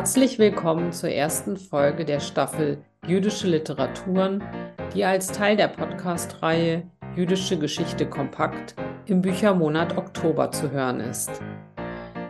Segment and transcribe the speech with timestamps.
[0.00, 4.42] Herzlich willkommen zur ersten Folge der Staffel Jüdische Literaturen,
[4.94, 6.84] die als Teil der Podcast-Reihe
[7.16, 8.74] Jüdische Geschichte kompakt
[9.04, 11.42] im Büchermonat Oktober zu hören ist.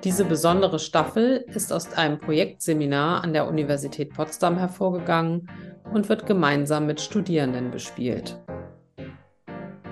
[0.03, 5.49] Diese besondere Staffel ist aus einem Projektseminar an der Universität Potsdam hervorgegangen
[5.93, 8.37] und wird gemeinsam mit Studierenden bespielt.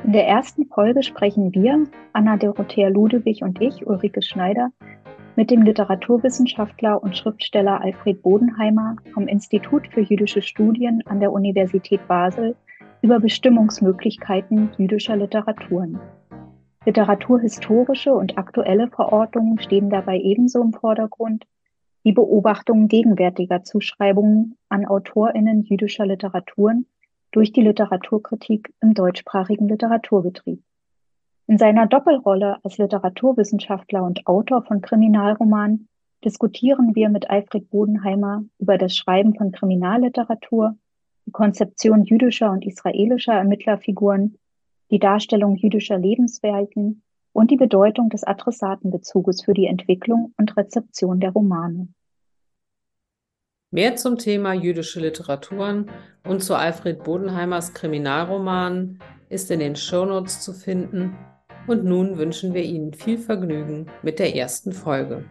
[0.03, 4.71] In der ersten Folge sprechen wir, Anna Dorothea Ludewig und ich, Ulrike Schneider,
[5.39, 12.01] mit dem Literaturwissenschaftler und Schriftsteller Alfred Bodenheimer vom Institut für jüdische Studien an der Universität
[12.09, 12.57] Basel
[13.03, 16.01] über Bestimmungsmöglichkeiten jüdischer Literaturen.
[16.85, 21.47] Literaturhistorische und aktuelle Verortungen stehen dabei ebenso im Vordergrund
[22.03, 26.87] wie Beobachtungen gegenwärtiger Zuschreibungen an Autorinnen jüdischer Literaturen
[27.31, 30.65] durch die Literaturkritik im deutschsprachigen Literaturbetrieb.
[31.51, 35.89] In seiner Doppelrolle als Literaturwissenschaftler und Autor von Kriminalromanen
[36.23, 40.77] diskutieren wir mit Alfred Bodenheimer über das Schreiben von Kriminalliteratur,
[41.25, 44.37] die Konzeption jüdischer und israelischer Ermittlerfiguren,
[44.91, 51.31] die Darstellung jüdischer Lebenswelten und die Bedeutung des Adressatenbezuges für die Entwicklung und Rezeption der
[51.31, 51.89] Romane.
[53.71, 55.91] Mehr zum Thema jüdische Literaturen
[56.25, 58.99] und zu Alfred Bodenheimers Kriminalromanen
[59.31, 61.17] ist in den Shownotes zu finden
[61.69, 65.25] und nun wünschen wir Ihnen viel Vergnügen mit der ersten Folge.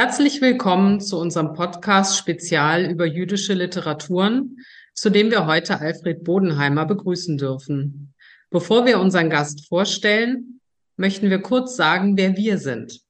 [0.00, 4.58] Herzlich willkommen zu unserem Podcast Spezial über jüdische Literaturen,
[4.94, 8.14] zu dem wir heute Alfred Bodenheimer begrüßen dürfen.
[8.48, 10.60] Bevor wir unseren Gast vorstellen,
[10.96, 13.00] möchten wir kurz sagen, wer wir sind.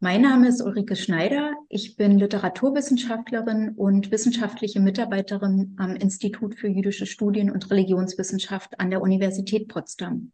[0.00, 1.52] Mein Name ist Ulrike Schneider.
[1.68, 9.02] Ich bin Literaturwissenschaftlerin und wissenschaftliche Mitarbeiterin am Institut für jüdische Studien und Religionswissenschaft an der
[9.02, 10.32] Universität Potsdam.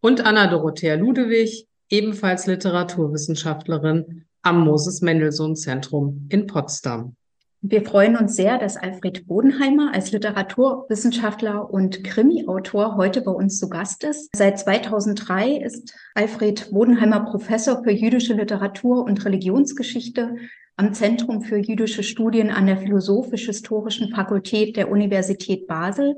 [0.00, 7.16] Und Anna Dorothea Ludewig, ebenfalls Literaturwissenschaftlerin am Moses Mendelssohn Zentrum in Potsdam.
[7.66, 13.70] Wir freuen uns sehr, dass Alfred Bodenheimer als Literaturwissenschaftler und Krimi-Autor heute bei uns zu
[13.70, 14.28] Gast ist.
[14.36, 20.36] Seit 2003 ist Alfred Bodenheimer Professor für jüdische Literatur und Religionsgeschichte
[20.76, 26.16] am Zentrum für jüdische Studien an der Philosophisch-Historischen Fakultät der Universität Basel.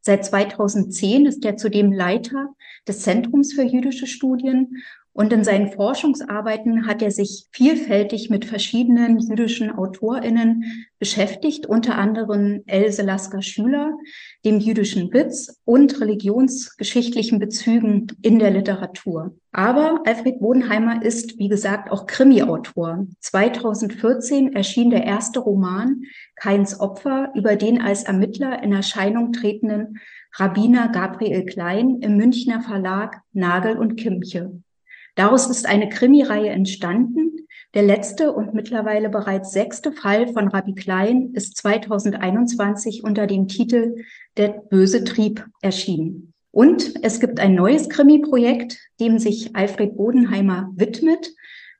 [0.00, 2.54] Seit 2010 ist er zudem Leiter
[2.88, 4.82] des Zentrums für jüdische Studien
[5.16, 12.62] und in seinen Forschungsarbeiten hat er sich vielfältig mit verschiedenen jüdischen AutorInnen beschäftigt, unter anderem
[12.66, 13.96] Else Lasker Schüler,
[14.44, 19.34] dem jüdischen Witz und religionsgeschichtlichen Bezügen in der Literatur.
[19.52, 23.06] Aber Alfred Bodenheimer ist, wie gesagt, auch Krimi-Autor.
[23.20, 26.02] 2014 erschien der erste Roman
[26.34, 29.98] Keins Opfer über den als Ermittler in Erscheinung tretenden
[30.34, 34.60] Rabbiner Gabriel Klein im Münchner Verlag Nagel und Kimche.
[35.16, 37.48] Daraus ist eine Krimireihe entstanden.
[37.74, 43.96] Der letzte und mittlerweile bereits sechste Fall von Rabbi Klein ist 2021 unter dem Titel
[44.36, 46.34] Der böse Trieb erschienen.
[46.50, 51.34] Und es gibt ein neues Krimi-Projekt, dem sich Alfred Bodenheimer widmet.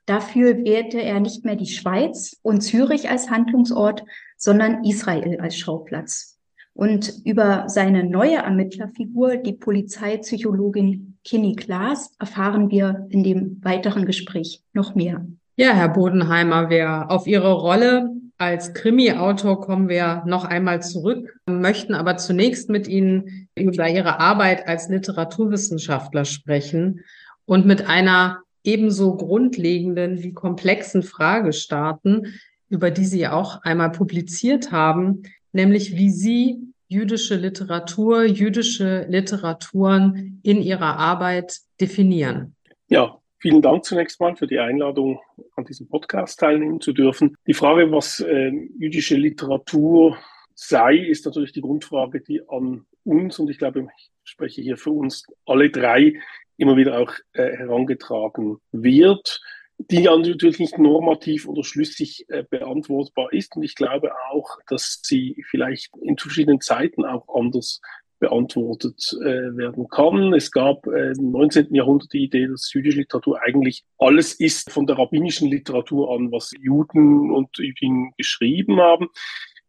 [0.07, 4.03] Dafür wählte er nicht mehr die Schweiz und Zürich als Handlungsort,
[4.35, 6.39] sondern Israel als Schauplatz.
[6.73, 14.61] Und über seine neue Ermittlerfigur, die Polizeipsychologin Kini Klaas erfahren wir in dem weiteren Gespräch
[14.71, 15.25] noch mehr.
[15.57, 21.95] Ja, Herr Bodenheimer, wir auf Ihre Rolle als Krimi-Autor kommen wir noch einmal zurück, möchten
[21.95, 27.01] aber zunächst mit Ihnen über Ihre Arbeit als Literaturwissenschaftler sprechen
[27.45, 32.39] und mit einer ebenso grundlegenden wie komplexen Frage starten,
[32.69, 40.61] über die Sie auch einmal publiziert haben, nämlich wie Sie jüdische Literatur, jüdische Literaturen in
[40.61, 42.55] ihrer Arbeit definieren?
[42.87, 45.19] Ja, vielen Dank zunächst mal für die Einladung,
[45.55, 47.35] an diesem Podcast teilnehmen zu dürfen.
[47.45, 50.17] Die Frage, was äh, jüdische Literatur
[50.53, 54.91] sei, ist natürlich die Grundfrage, die an uns, und ich glaube, ich spreche hier für
[54.91, 56.13] uns alle drei,
[56.57, 59.41] immer wieder auch äh, herangetragen wird
[59.77, 63.55] die natürlich nicht normativ oder schlüssig äh, beantwortbar ist.
[63.55, 67.81] Und ich glaube auch, dass sie vielleicht in verschiedenen Zeiten auch anders
[68.19, 70.33] beantwortet äh, werden kann.
[70.33, 71.73] Es gab äh, im 19.
[71.73, 76.51] Jahrhundert die Idee, dass jüdische Literatur eigentlich alles ist von der rabbinischen Literatur an, was
[76.59, 79.09] Juden und Jüdinnen geschrieben haben.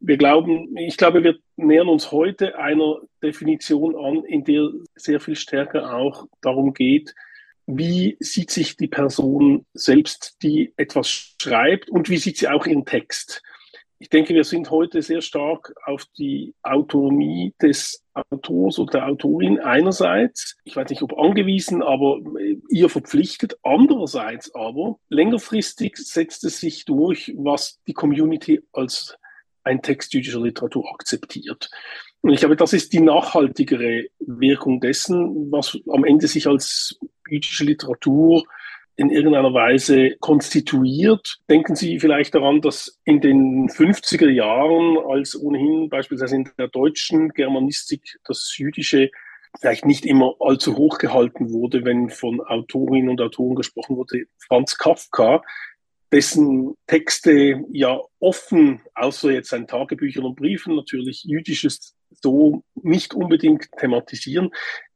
[0.00, 5.34] Wir glauben, ich glaube, wir nähern uns heute einer Definition an, in der sehr viel
[5.34, 7.14] stärker auch darum geht,
[7.68, 12.86] wie sieht sich die Person selbst, die etwas schreibt und wie sieht sie auch ihren
[12.86, 13.42] Text.
[13.98, 19.58] Ich denke, wir sind heute sehr stark auf die Autonomie des Autors oder der Autorin
[19.58, 22.20] einerseits, ich weiß nicht, ob angewiesen, aber
[22.70, 23.58] ihr verpflichtet.
[23.62, 29.18] Andererseits aber, längerfristig setzt es sich durch, was die Community als
[29.62, 31.70] ein Text jüdischer Literatur akzeptiert.
[32.20, 36.98] Und ich glaube, das ist die nachhaltigere Wirkung dessen, was am Ende sich als
[37.28, 38.44] jüdische Literatur
[38.96, 41.38] in irgendeiner Weise konstituiert.
[41.48, 47.28] Denken Sie vielleicht daran, dass in den 50er Jahren, als ohnehin beispielsweise in der deutschen
[47.28, 49.10] Germanistik das Jüdische
[49.60, 54.76] vielleicht nicht immer allzu hoch gehalten wurde, wenn von Autorinnen und Autoren gesprochen wurde, Franz
[54.76, 55.42] Kafka
[56.12, 63.70] dessen Texte ja offen, außer jetzt seinen Tagebüchern und Briefen, natürlich jüdisches so nicht unbedingt
[63.78, 64.50] thematisieren,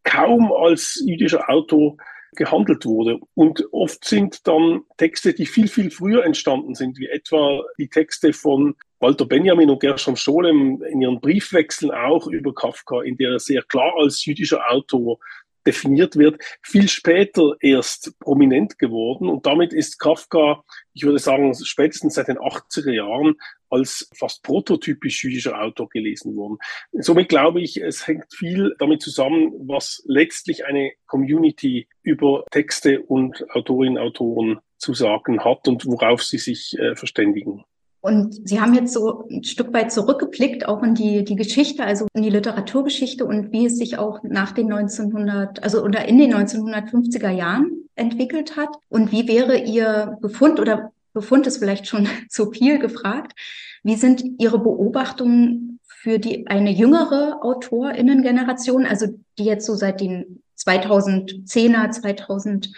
[0.05, 1.97] kaum als jüdischer Autor
[2.35, 3.21] gehandelt wurde.
[3.35, 8.33] Und oft sind dann Texte, die viel, viel früher entstanden sind, wie etwa die Texte
[8.33, 13.39] von Walter Benjamin und Gershom Scholem in ihren Briefwechseln auch über Kafka, in der er
[13.39, 15.19] sehr klar als jüdischer Autor
[15.67, 19.29] definiert wird, viel später erst prominent geworden.
[19.29, 20.63] Und damit ist Kafka,
[20.93, 23.35] ich würde sagen, spätestens seit den 80er Jahren
[23.71, 26.59] als fast prototypisch jüdischer Autor gelesen worden.
[26.93, 33.49] Somit glaube ich, es hängt viel damit zusammen, was letztlich eine Community über Texte und
[33.51, 37.65] Autorinnen und Autoren zu sagen hat und worauf sie sich äh, verständigen.
[38.03, 42.09] Und Sie haben jetzt so ein Stück weit zurückgeblickt, auch in die, die Geschichte, also
[42.15, 46.35] in die Literaturgeschichte und wie es sich auch nach den 1900, also oder in den
[46.35, 48.71] 1950er Jahren entwickelt hat.
[48.89, 53.39] Und wie wäre Ihr Befund oder Befund ist vielleicht schon zu viel gefragt.
[53.85, 59.07] Wie sind Ihre Beobachtungen für die, eine jüngere AutorInnen-Generation, also
[59.39, 62.73] die jetzt so seit den 2010er, 2000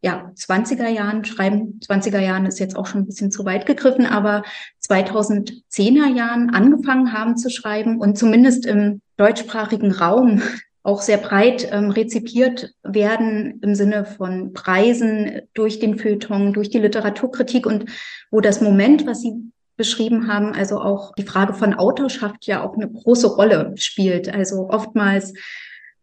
[0.00, 1.80] ja, 20er Jahren schreiben.
[1.86, 4.42] 20er Jahren ist jetzt auch schon ein bisschen zu weit gegriffen, aber
[4.88, 10.42] 2010er Jahren angefangen haben zu schreiben und zumindest im deutschsprachigen Raum
[10.84, 16.78] auch sehr breit ähm, rezipiert werden im Sinne von Preisen durch den Feuilleton, durch die
[16.78, 17.86] Literaturkritik und
[18.30, 19.34] wo das Moment, was Sie
[19.76, 24.32] beschrieben haben, also auch die Frage von Autorschaft ja auch eine große Rolle spielt.
[24.32, 25.34] Also oftmals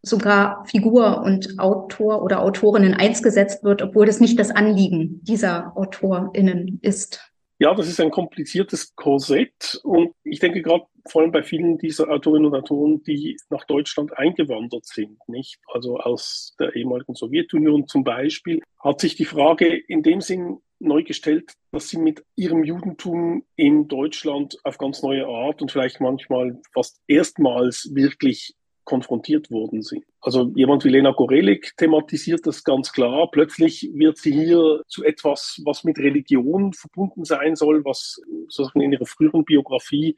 [0.06, 5.76] sogar Figur und Autor oder Autorinnen eins gesetzt wird, obwohl das nicht das Anliegen dieser
[5.76, 7.32] AutorInnen ist.
[7.58, 12.10] Ja, das ist ein kompliziertes Korsett und ich denke gerade vor allem bei vielen dieser
[12.10, 15.60] Autorinnen und Autoren, die nach Deutschland eingewandert sind, nicht?
[15.72, 21.04] Also aus der ehemaligen Sowjetunion zum Beispiel, hat sich die Frage in dem Sinn neu
[21.04, 26.60] gestellt, dass sie mit ihrem Judentum in Deutschland auf ganz neue Art und vielleicht manchmal
[26.74, 28.56] fast erstmals wirklich
[28.86, 30.06] konfrontiert worden sind.
[30.22, 33.30] Also jemand wie Lena Gorelik thematisiert das ganz klar.
[33.32, 38.94] Plötzlich wird sie hier zu etwas, was mit Religion verbunden sein soll, was sozusagen in
[38.94, 40.16] ihrer früheren Biografie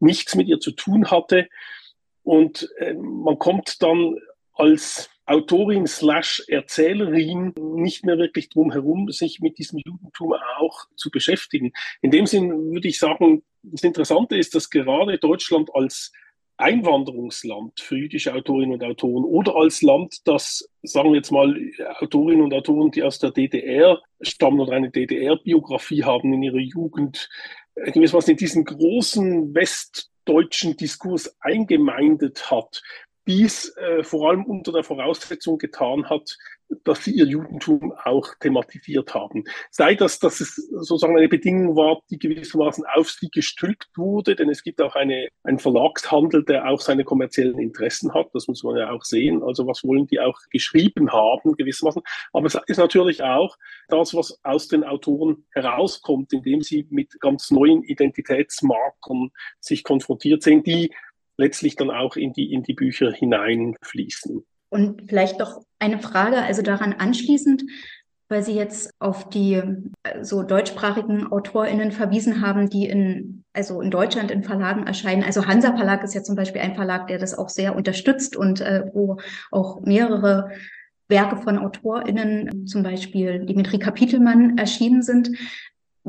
[0.00, 1.48] nichts mit ihr zu tun hatte.
[2.22, 4.16] Und äh, man kommt dann
[4.52, 11.10] als Autorin slash Erzählerin nicht mehr wirklich drum herum, sich mit diesem Judentum auch zu
[11.10, 11.72] beschäftigen.
[12.00, 16.12] In dem Sinn würde ich sagen, das Interessante ist, dass gerade Deutschland als
[16.58, 21.56] Einwanderungsland für jüdische Autorinnen und Autoren oder als Land, das, sagen wir jetzt mal,
[22.00, 27.30] Autorinnen und Autoren, die aus der DDR stammen oder eine DDR-Biografie haben in ihrer Jugend,
[27.76, 32.82] gewissermaßen in diesen großen westdeutschen Diskurs eingemeindet hat,
[33.28, 36.36] dies äh, vor allem unter der Voraussetzung getan hat,
[36.84, 39.44] dass sie ihr Judentum auch thematisiert haben.
[39.70, 44.50] Sei das, dass es sozusagen eine Bedingung war, die gewissermaßen auf sie gestülpt wurde, denn
[44.50, 48.76] es gibt auch eine, einen Verlagshandel, der auch seine kommerziellen Interessen hat, das muss man
[48.76, 49.42] ja auch sehen.
[49.42, 52.02] Also was wollen die auch geschrieben haben, gewissermaßen.
[52.32, 53.56] Aber es ist natürlich auch
[53.88, 60.62] das, was aus den Autoren herauskommt, indem sie mit ganz neuen Identitätsmarkern sich konfrontiert sehen,
[60.62, 60.92] die
[61.38, 64.44] letztlich dann auch in die, in die Bücher hineinfließen.
[64.70, 67.62] Und vielleicht doch eine Frage, also daran anschließend,
[68.28, 73.90] weil Sie jetzt auf die äh, so deutschsprachigen AutorInnen verwiesen haben, die in, also in
[73.90, 75.24] Deutschland in Verlagen erscheinen.
[75.24, 78.60] Also Hansa Verlag ist ja zum Beispiel ein Verlag, der das auch sehr unterstützt und
[78.60, 79.18] äh, wo
[79.50, 80.50] auch mehrere
[81.08, 85.30] Werke von AutorInnen, zum Beispiel Dimitri Kapitelmann, erschienen sind.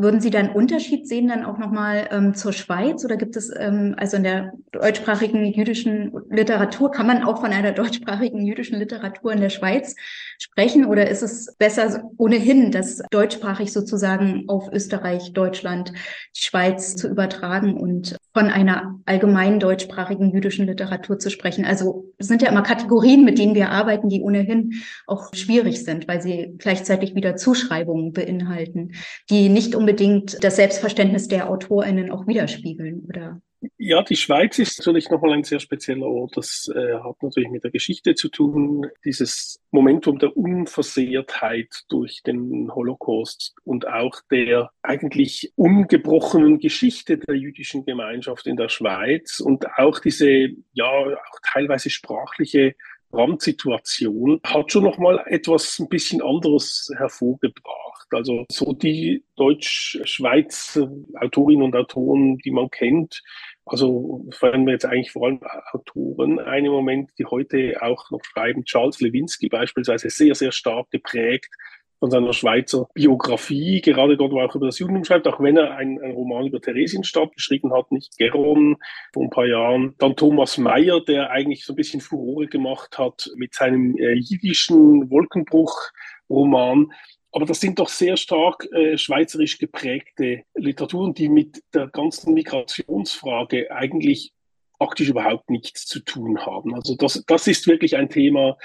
[0.02, 3.04] Würden Sie da einen Unterschied sehen dann auch nochmal ähm, zur Schweiz?
[3.04, 7.74] Oder gibt es ähm, also in der deutschsprachigen jüdischen Literatur, kann man auch von einer
[7.74, 9.96] deutschsprachigen jüdischen Literatur in der Schweiz
[10.40, 10.86] sprechen?
[10.86, 15.92] Oder ist es besser ohnehin, das deutschsprachig sozusagen auf Österreich, Deutschland,
[16.34, 21.66] Schweiz zu übertragen und von einer allgemein deutschsprachigen jüdischen Literatur zu sprechen?
[21.66, 24.76] Also es sind ja immer Kategorien, mit denen wir arbeiten, die ohnehin
[25.08, 28.94] auch schwierig sind, weil sie gleichzeitig wieder Zuschreibungen beinhalten,
[29.30, 33.42] die nicht unbedingt das Selbstverständnis der AutorInnen auch widerspiegeln, oder?
[33.78, 36.38] Ja, die Schweiz ist natürlich nochmal ein sehr spezieller Ort.
[36.38, 38.88] Das äh, hat natürlich mit der Geschichte zu tun.
[39.04, 47.84] Dieses Momentum der Unversehrtheit durch den Holocaust und auch der eigentlich ungebrochenen Geschichte der jüdischen
[47.86, 52.76] Gemeinschaft in der Schweiz und auch diese, ja, auch teilweise sprachliche
[53.12, 57.89] Randsituation hat schon nochmal etwas ein bisschen anderes hervorgebracht.
[58.14, 60.80] Also so die Deutsch-Schweiz
[61.16, 63.22] Autorinnen und Autoren, die man kennt,
[63.66, 68.24] also fallen wir jetzt eigentlich vor allem Autoren ein im Moment, die heute auch noch
[68.24, 68.66] schreiben.
[68.66, 71.54] Charles Lewinsky beispielsweise sehr, sehr stark geprägt
[72.00, 75.58] von seiner Schweizer Biografie, gerade dort, wo er auch über das Judentum schreibt, auch wenn
[75.58, 78.78] er einen, Roman über Theresienstadt geschrieben hat, nicht Geron
[79.14, 79.96] vor ein paar Jahren.
[79.98, 85.10] Dann Thomas Mayer, der eigentlich so ein bisschen Furore gemacht hat mit seinem äh, jiddischen
[85.10, 86.92] Wolkenbruch-Roman.
[87.32, 93.72] Aber das sind doch sehr stark äh, schweizerisch geprägte Literaturen, die mit der ganzen Migrationsfrage
[93.72, 94.34] eigentlich
[94.80, 96.74] praktisch überhaupt nichts zu tun haben.
[96.74, 98.58] Also das, das ist wirklich ein Thema,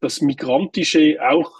[0.00, 1.52] das Migrantische, auch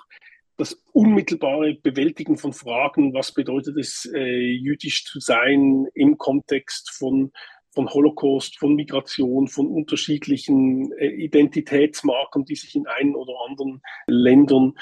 [0.56, 7.32] das unmittelbare Bewältigen von Fragen, was bedeutet es, äh, jüdisch zu sein im Kontext von,
[7.72, 14.74] von Holocaust, von Migration, von unterschiedlichen äh, Identitätsmarken, die sich in einen oder anderen Ländern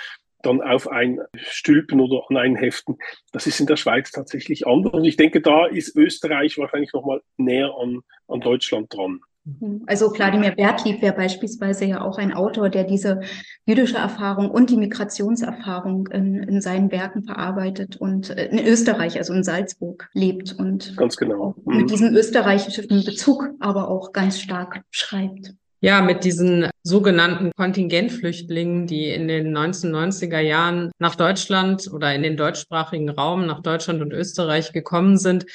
[0.42, 2.96] dann auf ein Stülpen oder an einen heften.
[3.32, 4.92] Das ist in der Schweiz tatsächlich anders.
[4.92, 9.20] Und ich denke, da ist Österreich wahrscheinlich nochmal näher an, an Deutschland dran.
[9.60, 9.82] Mhm.
[9.86, 13.20] Also Wladimir Bertlieb wäre beispielsweise ja auch ein Autor, der diese
[13.64, 19.32] jüdische Erfahrung und die Migrationserfahrung in, in seinen Werken verarbeitet und äh, in Österreich, also
[19.32, 21.86] in Salzburg, lebt und ganz genau mit mhm.
[21.86, 25.54] diesem österreichischen Bezug aber auch ganz stark schreibt.
[25.80, 32.36] Ja, mit diesen sogenannten Kontingentflüchtlingen, die in den 1990er Jahren nach Deutschland oder in den
[32.36, 35.46] deutschsprachigen Raum nach Deutschland und Österreich gekommen sind,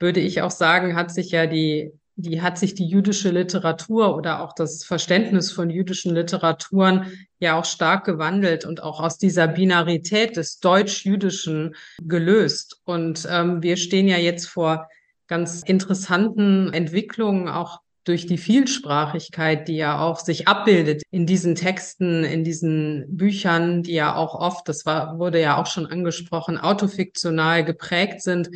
[0.00, 4.42] würde ich auch sagen, hat sich ja die die hat sich die jüdische Literatur oder
[4.42, 10.36] auch das Verständnis von jüdischen Literaturen ja auch stark gewandelt und auch aus dieser Binarität
[10.36, 12.80] des Deutsch-Jüdischen gelöst.
[12.84, 14.88] Und ähm, wir stehen ja jetzt vor
[15.26, 22.24] ganz interessanten Entwicklungen, auch durch die Vielsprachigkeit, die ja auch sich abbildet in diesen Texten,
[22.24, 27.64] in diesen Büchern, die ja auch oft, das war, wurde ja auch schon angesprochen, autofiktional
[27.64, 28.50] geprägt sind.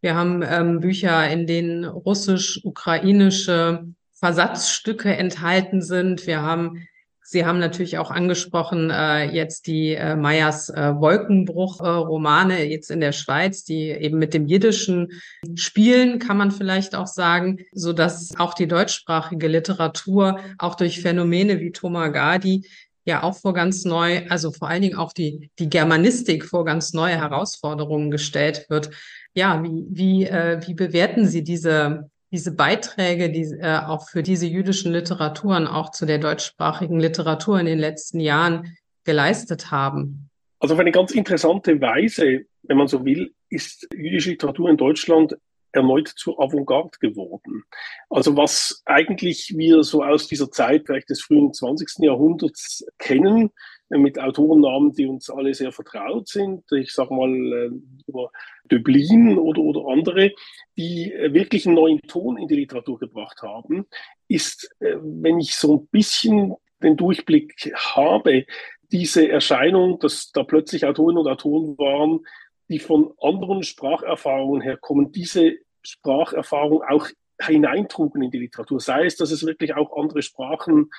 [0.00, 6.26] Wir haben ähm, Bücher, in denen russisch-ukrainische Versatzstücke enthalten sind.
[6.26, 6.86] Wir haben
[7.32, 13.12] Sie haben natürlich auch angesprochen äh, jetzt die äh, Meyers äh, Wolkenbruch-Romane jetzt in der
[13.12, 15.12] Schweiz, die eben mit dem Jiddischen
[15.54, 21.60] spielen, kann man vielleicht auch sagen, so dass auch die deutschsprachige Literatur auch durch Phänomene
[21.60, 22.68] wie Thomas Gadi
[23.04, 26.94] ja auch vor ganz neu, also vor allen Dingen auch die, die Germanistik vor ganz
[26.94, 28.90] neue Herausforderungen gestellt wird.
[29.34, 34.46] Ja, wie, wie, äh, wie bewerten Sie diese, diese Beiträge, die äh, auch für diese
[34.46, 40.30] jüdischen Literaturen, auch zu der deutschsprachigen Literatur in den letzten Jahren geleistet haben?
[40.60, 45.36] Also auf eine ganz interessante Weise, wenn man so will, ist jüdische Literatur in Deutschland
[45.72, 47.62] erneut zur Avantgarde geworden.
[48.08, 52.04] Also was eigentlich wir so aus dieser Zeit, vielleicht des frühen 20.
[52.04, 53.50] Jahrhunderts kennen,
[53.98, 56.64] mit Autorennamen, die uns alle sehr vertraut sind.
[56.72, 57.70] Ich sage mal äh,
[58.06, 58.30] über
[58.70, 60.32] Döblin oder, oder andere,
[60.76, 63.86] die äh, wirklich einen neuen Ton in die Literatur gebracht haben,
[64.28, 68.46] ist, äh, wenn ich so ein bisschen den Durchblick habe,
[68.92, 72.20] diese Erscheinung, dass da plötzlich Autorinnen und Autoren waren,
[72.68, 77.08] die von anderen Spracherfahrungen herkommen, diese Spracherfahrung auch
[77.40, 78.80] hineintrugen in die Literatur.
[78.80, 80.90] Sei es, dass es wirklich auch andere Sprachen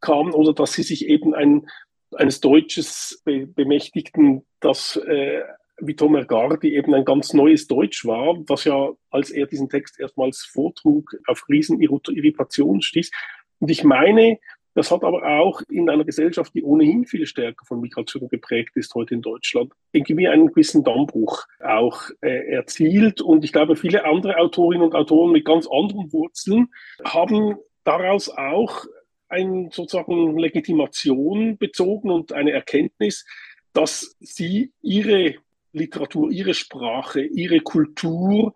[0.00, 1.66] kamen oder dass sie sich eben ein
[2.14, 5.42] eines Deutsches be bemächtigten, das äh,
[5.80, 9.98] wie Tomer Gardi eben ein ganz neues Deutsch war, was ja, als er diesen Text
[9.98, 13.10] erstmals vortrug, auf Riesenirritation stieß.
[13.58, 14.38] Und ich meine,
[14.74, 18.94] das hat aber auch in einer Gesellschaft, die ohnehin viel stärker von Migration geprägt ist,
[18.94, 23.20] heute in Deutschland, irgendwie einen gewissen Dammbruch auch äh, erzielt.
[23.20, 26.68] Und ich glaube, viele andere Autorinnen und Autoren mit ganz anderen Wurzeln
[27.04, 28.86] haben daraus auch
[29.32, 33.24] ein sozusagen Legitimation bezogen und eine Erkenntnis,
[33.72, 35.36] dass sie ihre
[35.72, 38.52] Literatur, ihre Sprache, ihre Kultur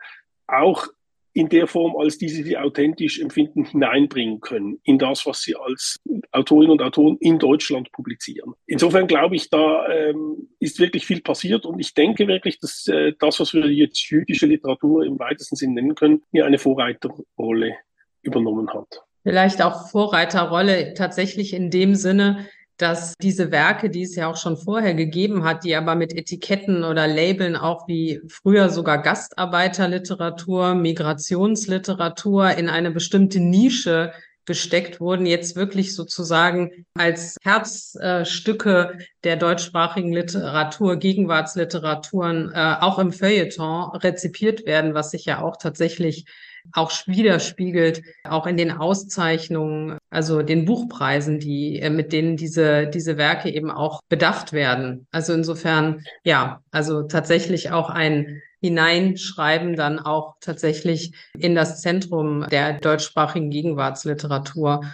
[0.46, 0.86] auch
[1.32, 6.00] in der Form, als diese sie authentisch empfinden, hineinbringen können in das, was sie als
[6.32, 8.54] Autorinnen und Autoren in Deutschland publizieren.
[8.66, 13.12] Insofern glaube ich, da ähm, ist wirklich viel passiert und ich denke wirklich, dass äh,
[13.18, 17.76] das, was wir jetzt jüdische Literatur im weitesten Sinn nennen können, hier eine Vorreiterrolle
[18.22, 19.05] übernommen hat.
[19.26, 24.56] Vielleicht auch Vorreiterrolle tatsächlich in dem Sinne, dass diese Werke, die es ja auch schon
[24.56, 32.52] vorher gegeben hat, die aber mit Etiketten oder Labeln auch wie früher sogar Gastarbeiterliteratur, Migrationsliteratur
[32.52, 34.12] in eine bestimmte Nische
[34.46, 43.96] gesteckt wurden, jetzt wirklich sozusagen als Herzstücke der deutschsprachigen Literatur, Gegenwartsliteraturen, äh, auch im Feuilleton
[43.96, 46.26] rezipiert werden, was sich ja auch tatsächlich
[46.72, 53.16] auch widerspiegelt, auch in den Auszeichnungen, also den Buchpreisen, die, äh, mit denen diese, diese
[53.16, 55.06] Werke eben auch bedacht werden.
[55.10, 62.74] Also insofern, ja, also tatsächlich auch ein Hineinschreiben dann auch tatsächlich in das Zentrum der
[62.74, 64.84] deutschsprachigen Gegenwartsliteratur,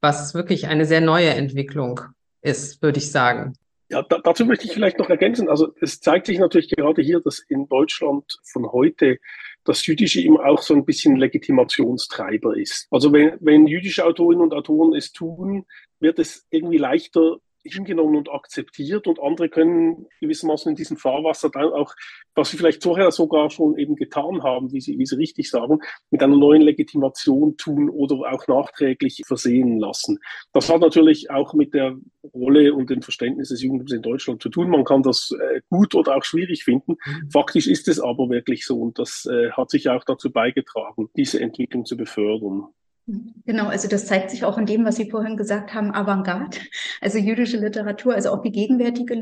[0.00, 2.00] was wirklich eine sehr neue Entwicklung
[2.42, 3.54] ist, würde ich sagen.
[3.88, 5.48] Ja, da, dazu möchte ich vielleicht noch ergänzen.
[5.48, 9.18] Also es zeigt sich natürlich gerade hier, dass in Deutschland von heute
[9.64, 12.88] das Jüdische immer auch so ein bisschen Legitimationstreiber ist.
[12.90, 15.66] Also wenn, wenn jüdische Autorinnen und Autoren es tun,
[16.00, 17.38] wird es irgendwie leichter
[17.72, 21.94] hingenommen und akzeptiert und andere können gewissermaßen in diesem Fahrwasser dann auch,
[22.34, 25.80] was sie vielleicht vorher sogar schon eben getan haben, wie sie, wie sie richtig sagen,
[26.10, 30.18] mit einer neuen Legitimation tun oder auch nachträglich versehen lassen.
[30.52, 31.96] Das hat natürlich auch mit der
[32.34, 34.70] Rolle und dem Verständnis des Judentums in Deutschland zu tun.
[34.70, 36.96] Man kann das äh, gut oder auch schwierig finden.
[37.04, 37.30] Mhm.
[37.30, 41.40] Faktisch ist es aber wirklich so und das äh, hat sich auch dazu beigetragen, diese
[41.40, 42.68] Entwicklung zu befördern.
[43.08, 46.58] Genau, also das zeigt sich auch in dem, was Sie vorhin gesagt haben, Avantgarde.
[47.00, 49.14] Also jüdische Literatur, also auch die gegenwärtige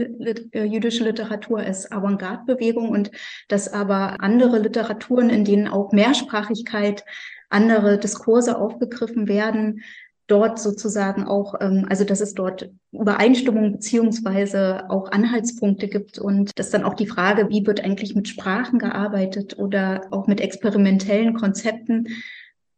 [0.53, 3.11] äh, jüdische Literatur ist Avantgarde-Bewegung und
[3.49, 7.05] dass aber andere Literaturen, in denen auch Mehrsprachigkeit,
[7.51, 9.83] andere Diskurse aufgegriffen werden,
[10.29, 16.70] dort sozusagen auch, ähm, also dass es dort Übereinstimmung beziehungsweise auch Anhaltspunkte gibt und dass
[16.70, 22.09] dann auch die Frage, wie wird eigentlich mit Sprachen gearbeitet oder auch mit experimentellen Konzepten,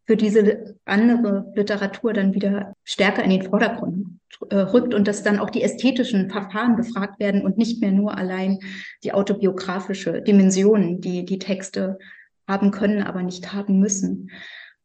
[0.06, 4.18] für diese andere Literatur dann wieder stärker in den Vordergrund
[4.50, 8.16] äh, rückt und dass dann auch die ästhetischen Verfahren befragt werden und nicht mehr nur
[8.16, 8.60] allein
[9.02, 11.98] die autobiografische Dimension, die die Texte
[12.46, 14.30] haben können, aber nicht haben müssen.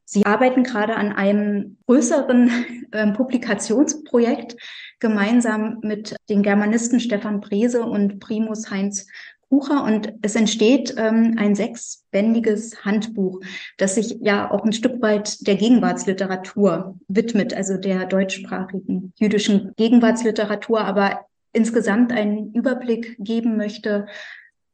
[0.05, 2.51] Sie arbeiten gerade an einem größeren
[2.91, 4.57] äh, Publikationsprojekt
[4.99, 9.07] gemeinsam mit den Germanisten Stefan Brese und Primus Heinz
[9.51, 13.41] Bucher und es entsteht ähm, ein sechsbändiges Handbuch,
[13.77, 20.79] das sich ja auch ein Stück weit der Gegenwartsliteratur widmet, also der deutschsprachigen jüdischen Gegenwartsliteratur,
[20.79, 24.07] aber insgesamt einen Überblick geben möchte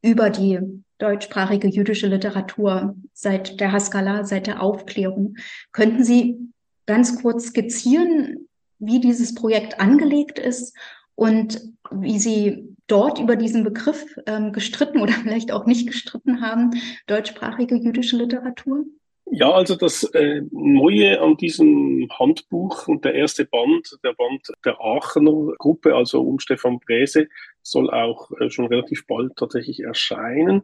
[0.03, 0.59] über die
[0.99, 5.37] deutschsprachige jüdische Literatur seit der Haskalah, seit der Aufklärung.
[5.71, 6.37] Könnten Sie
[6.85, 10.77] ganz kurz skizzieren, wie dieses Projekt angelegt ist
[11.15, 16.71] und wie Sie dort über diesen Begriff ähm, gestritten oder vielleicht auch nicht gestritten haben,
[17.07, 18.85] deutschsprachige jüdische Literatur?
[19.29, 24.79] Ja, also das äh, Neue an diesem Handbuch und der erste Band, der Band der
[24.79, 27.27] Aachener Gruppe, also um Stefan Bräse,
[27.61, 30.63] soll auch äh, schon relativ bald tatsächlich erscheinen.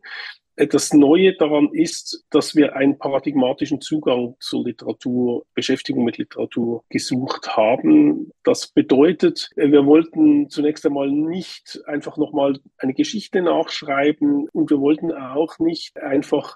[0.56, 7.58] Das Neue daran ist, dass wir einen paradigmatischen Zugang zur Literatur, Beschäftigung mit Literatur gesucht
[7.58, 8.32] haben.
[8.44, 15.12] Das bedeutet, wir wollten zunächst einmal nicht einfach nochmal eine Geschichte nachschreiben und wir wollten
[15.12, 16.56] auch nicht einfach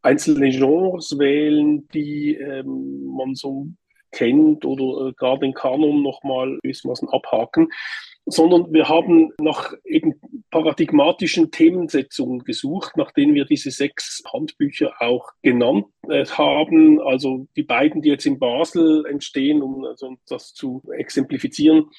[0.00, 3.68] einzelne Genres wählen, die ähm, man so
[4.10, 7.68] kennt oder äh, gar den Kanon nochmal gewissermaßen abhaken,
[8.26, 10.14] sondern wir haben nach eben
[10.50, 17.00] paradigmatischen Themensetzungen gesucht, nach denen wir diese sechs Handbücher auch genannt äh, haben.
[17.00, 21.90] Also die beiden, die jetzt in Basel entstehen, um also das zu exemplifizieren,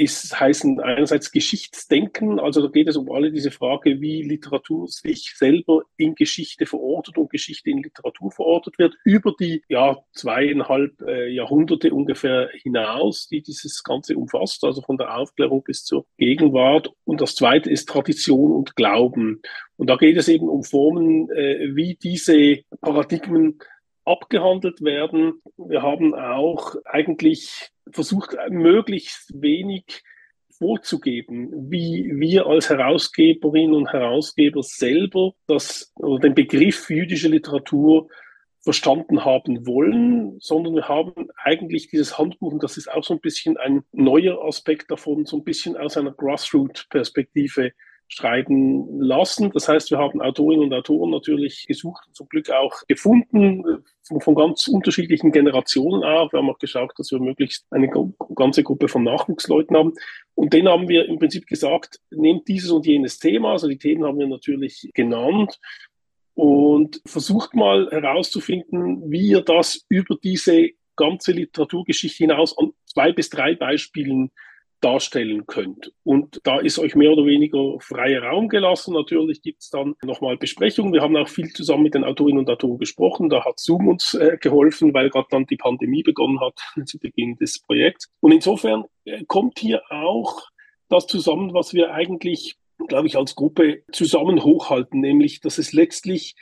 [0.00, 5.34] ist, heißen einerseits Geschichtsdenken, also da geht es um alle diese Frage, wie Literatur sich
[5.36, 11.28] selber in Geschichte verortet und Geschichte in Literatur verortet wird, über die ja, zweieinhalb äh,
[11.28, 16.90] Jahrhunderte ungefähr hinaus, die dieses Ganze umfasst, also von der Aufklärung bis zur Gegenwart.
[17.04, 19.42] Und das zweite ist Tradition und Glauben.
[19.76, 23.58] Und da geht es eben um Formen, äh, wie diese Paradigmen
[24.04, 25.40] abgehandelt werden.
[25.56, 30.02] Wir haben auch eigentlich versucht, möglichst wenig
[30.58, 38.08] vorzugeben, wie wir als Herausgeberinnen und Herausgeber selber das oder den Begriff jüdische Literatur
[38.62, 43.20] verstanden haben wollen, sondern wir haben eigentlich dieses Handbuch, und das ist auch so ein
[43.20, 47.72] bisschen ein neuer Aspekt davon, so ein bisschen aus einer Grassroot-Perspektive
[48.10, 49.50] schreiben lassen.
[49.52, 54.34] Das heißt, wir haben Autorinnen und Autoren natürlich gesucht zum Glück auch gefunden, von, von
[54.34, 56.32] ganz unterschiedlichen Generationen auch.
[56.32, 57.88] Wir haben auch geschaut, dass wir möglichst eine
[58.34, 59.94] ganze Gruppe von Nachwuchsleuten haben.
[60.34, 63.52] Und denen haben wir im Prinzip gesagt, nehmt dieses und jenes Thema.
[63.52, 65.60] Also die Themen haben wir natürlich genannt
[66.34, 73.30] und versucht mal herauszufinden, wie ihr das über diese ganze Literaturgeschichte hinaus an zwei bis
[73.30, 74.32] drei Beispielen
[74.80, 75.92] darstellen könnt.
[76.04, 78.94] Und da ist euch mehr oder weniger freier Raum gelassen.
[78.94, 80.92] Natürlich gibt es dann nochmal Besprechungen.
[80.92, 83.28] Wir haben auch viel zusammen mit den Autorinnen und Autoren gesprochen.
[83.28, 87.36] Da hat Zoom uns äh, geholfen, weil gerade dann die Pandemie begonnen hat zu Beginn
[87.36, 88.08] des Projekts.
[88.20, 90.42] Und insofern äh, kommt hier auch
[90.88, 92.56] das zusammen, was wir eigentlich,
[92.88, 96.34] glaube ich, als Gruppe zusammen hochhalten, nämlich, dass es letztlich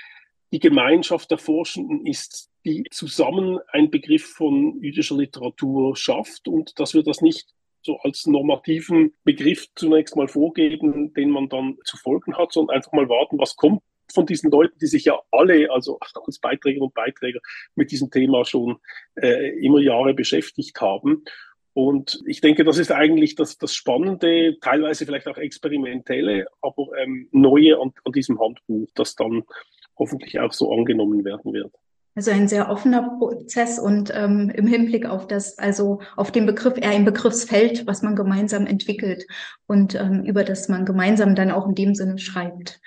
[0.52, 6.94] die Gemeinschaft der Forschenden ist, die zusammen einen Begriff von jüdischer Literatur schafft und dass
[6.94, 7.48] wir das nicht
[7.82, 12.92] so als normativen Begriff zunächst mal vorgeben, den man dann zu folgen hat, sondern einfach
[12.92, 16.94] mal warten, was kommt von diesen Leuten, die sich ja alle, also als Beiträger und
[16.94, 17.40] Beiträger
[17.74, 18.78] mit diesem Thema schon
[19.16, 21.24] äh, immer Jahre beschäftigt haben.
[21.74, 27.28] Und ich denke, das ist eigentlich das, das Spannende, teilweise vielleicht auch experimentelle, aber ähm,
[27.30, 29.44] neue an, an diesem Handbuch, das dann
[29.96, 31.72] hoffentlich auch so angenommen werden wird.
[32.18, 36.76] Also ein sehr offener Prozess und ähm, im Hinblick auf das, also auf den Begriff,
[36.76, 39.24] eher ein Begriffsfeld, was man gemeinsam entwickelt
[39.68, 42.80] und ähm, über das man gemeinsam dann auch in dem Sinne schreibt.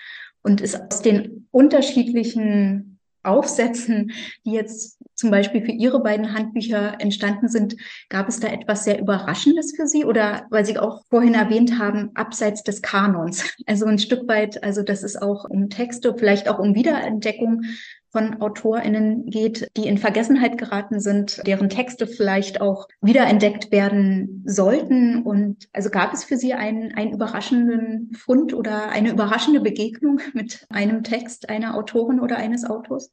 [0.43, 4.11] Und ist aus den unterschiedlichen Aufsätzen,
[4.45, 7.77] die jetzt zum Beispiel für Ihre beiden Handbücher entstanden sind,
[8.09, 12.09] gab es da etwas sehr Überraschendes für Sie oder weil Sie auch vorhin erwähnt haben,
[12.15, 13.45] abseits des Kanons?
[13.65, 17.61] Also ein Stück weit, also das ist auch um Texte, vielleicht auch um Wiederentdeckung
[18.11, 25.23] von AutorInnen geht, die in Vergessenheit geraten sind, deren Texte vielleicht auch wiederentdeckt werden sollten.
[25.23, 30.65] Und also gab es für Sie einen, einen überraschenden Fund oder eine überraschende Begegnung mit
[30.69, 33.11] einem Text einer Autorin oder eines Autors?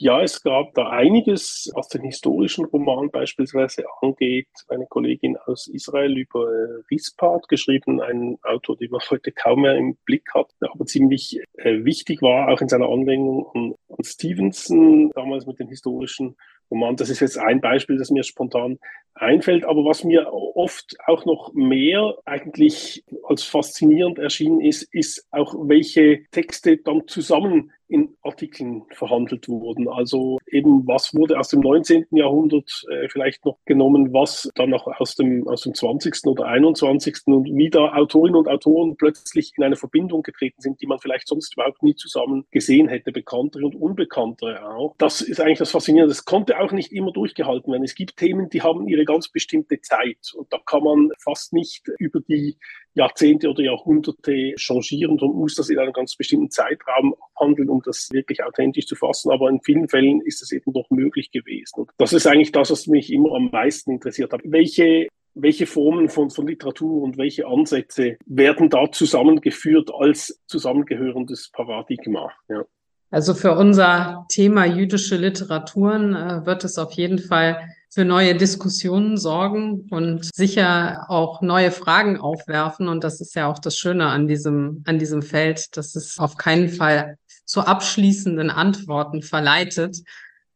[0.00, 4.46] Ja, es gab da einiges, was den historischen Roman beispielsweise angeht.
[4.68, 6.48] Eine Kollegin aus Israel über
[6.88, 11.84] Rispart geschrieben, ein Autor, den man heute kaum mehr im Blick hat, aber ziemlich äh,
[11.84, 16.36] wichtig war, auch in seiner Anwendung an, an Stevenson, damals mit den historischen
[16.70, 16.96] Roman.
[16.96, 18.78] Das ist jetzt ein Beispiel, das mir spontan
[19.14, 19.64] einfällt.
[19.64, 26.24] Aber was mir oft auch noch mehr eigentlich als faszinierend erschienen ist, ist auch, welche
[26.30, 29.88] Texte dann zusammen in Artikeln verhandelt wurden.
[29.88, 32.06] Also eben, was wurde aus dem 19.
[32.10, 36.26] Jahrhundert äh, vielleicht noch genommen, was dann noch aus dem, aus dem 20.
[36.26, 37.26] oder 21.
[37.26, 41.28] und wie da Autorinnen und Autoren plötzlich in eine Verbindung getreten sind, die man vielleicht
[41.28, 44.94] sonst überhaupt nie zusammen gesehen hätte, bekanntere und unbekanntere auch.
[44.98, 46.14] Das ist eigentlich das Faszinierende.
[46.14, 47.84] Das konnte auch nicht immer durchgehalten werden.
[47.84, 51.88] Es gibt Themen, die haben ihre ganz bestimmte Zeit und da kann man fast nicht
[51.98, 52.58] über die
[52.98, 58.08] Jahrzehnte oder Jahrhunderte changieren und muss das in einem ganz bestimmten Zeitraum handeln, um das
[58.10, 59.30] wirklich authentisch zu fassen.
[59.30, 61.80] Aber in vielen Fällen ist es eben doch möglich gewesen.
[61.80, 64.40] Und das ist eigentlich das, was mich immer am meisten interessiert hat.
[64.44, 65.08] Welche
[65.40, 72.30] welche Formen von, von Literatur und welche Ansätze werden da zusammengeführt als zusammengehörendes Paradigma?
[72.48, 72.64] Ja.
[73.10, 77.58] Also für unser Thema jüdische Literaturen äh, wird es auf jeden Fall
[77.90, 82.86] für neue Diskussionen sorgen und sicher auch neue Fragen aufwerfen.
[82.86, 86.36] Und das ist ja auch das Schöne an diesem, an diesem Feld, dass es auf
[86.36, 90.02] keinen Fall zu abschließenden Antworten verleitet.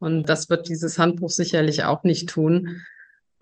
[0.03, 2.83] Und das wird dieses Handbuch sicherlich auch nicht tun.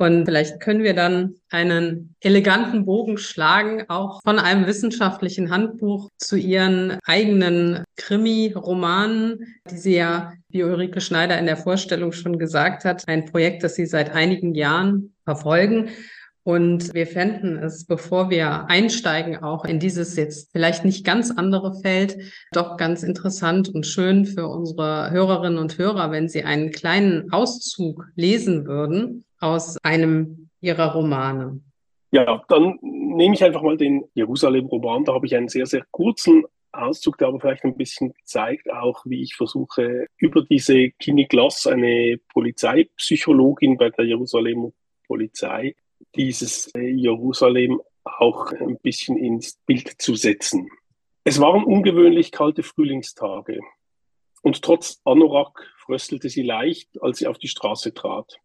[0.01, 6.37] Und vielleicht können wir dann einen eleganten Bogen schlagen, auch von einem wissenschaftlichen Handbuch zu
[6.37, 13.07] ihren eigenen Krimi-Romanen, die sie ja, wie Ulrike Schneider in der Vorstellung schon gesagt hat,
[13.09, 15.91] ein Projekt, das sie seit einigen Jahren verfolgen.
[16.43, 21.75] Und wir fänden es, bevor wir einsteigen, auch in dieses jetzt vielleicht nicht ganz andere
[21.81, 22.17] Feld,
[22.53, 28.07] doch ganz interessant und schön für unsere Hörerinnen und Hörer, wenn sie einen kleinen Auszug
[28.17, 31.61] lesen würden aus einem Ihrer Romane?
[32.13, 35.05] Ja, dann nehme ich einfach mal den Jerusalem-Roman.
[35.05, 39.03] Da habe ich einen sehr, sehr kurzen Auszug, der aber vielleicht ein bisschen zeigt auch,
[39.05, 45.75] wie ich versuche, über diese Kini Glass, eine Polizeipsychologin bei der Jerusalem-Polizei,
[46.15, 50.69] dieses Jerusalem auch ein bisschen ins Bild zu setzen.
[51.25, 53.61] Es waren ungewöhnlich kalte Frühlingstage
[54.43, 58.39] und trotz Anorak fröstelte sie leicht, als sie auf die Straße trat.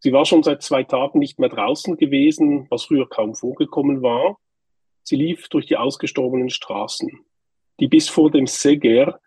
[0.00, 4.38] Sie war schon seit zwei Tagen nicht mehr draußen gewesen, was früher kaum vorgekommen war.
[5.02, 7.24] Sie lief durch die ausgestorbenen Straßen.
[7.80, 9.20] Die bis vor dem Seger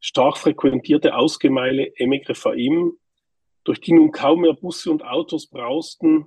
[0.00, 2.92] stark frequentierte Ausgemeile Emek Rephaim,
[3.64, 6.26] durch die nun kaum mehr Busse und Autos brausten,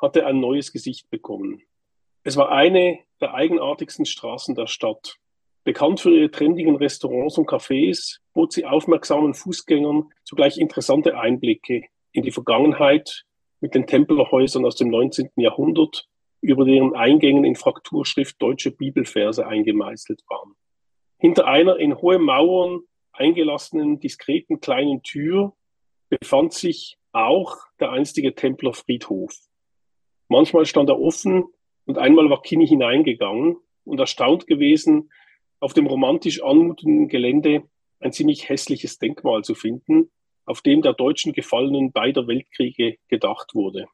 [0.00, 1.62] hatte ein neues Gesicht bekommen.
[2.22, 5.16] Es war eine der eigenartigsten Straßen der Stadt.
[5.64, 12.22] Bekannt für ihre trendigen Restaurants und Cafés, bot sie aufmerksamen Fußgängern zugleich interessante Einblicke in
[12.22, 13.24] die Vergangenheit
[13.60, 15.30] mit den Templerhäusern aus dem 19.
[15.36, 16.08] Jahrhundert,
[16.40, 20.54] über deren Eingängen in Frakturschrift deutsche Bibelverse eingemeißelt waren.
[21.18, 22.80] Hinter einer in hohe Mauern
[23.12, 25.54] eingelassenen, diskreten kleinen Tür
[26.08, 29.34] befand sich auch der einstige Templerfriedhof.
[30.30, 31.46] Manchmal stand er offen
[31.86, 35.10] und einmal war Kini hineingegangen und erstaunt gewesen,
[35.58, 37.64] auf dem romantisch anmutenden Gelände
[37.98, 40.08] ein ziemlich hässliches Denkmal zu finden,
[40.44, 43.86] auf dem der deutschen Gefallenen beider Weltkriege gedacht wurde.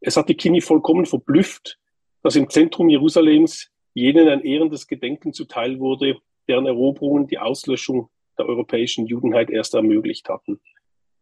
[0.00, 1.78] Es hatte Kini vollkommen verblüfft,
[2.22, 6.16] dass im Zentrum Jerusalems jenen ein ehrendes Gedenken zuteil wurde,
[6.48, 10.58] deren Eroberungen die Auslöschung der europäischen Judenheit erst ermöglicht hatten.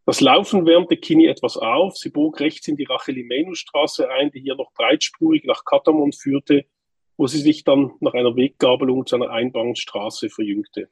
[0.08, 1.98] Das Laufen wärmte Kini etwas auf.
[1.98, 6.64] Sie bog rechts in die Rachelimenu-Straße ein, die hier noch breitspurig nach Katamon führte,
[7.18, 10.88] wo sie sich dann nach einer Weggabelung zu einer Einbahnstraße verjüngte.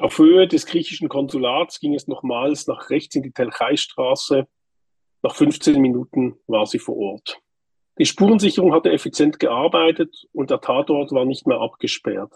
[0.00, 4.48] Auf Höhe des griechischen Konsulats ging es nochmals nach rechts in die Telchai-Straße.
[5.22, 7.38] Nach 15 Minuten war sie vor Ort.
[7.96, 12.32] Die Spurensicherung hatte effizient gearbeitet und der Tatort war nicht mehr abgesperrt.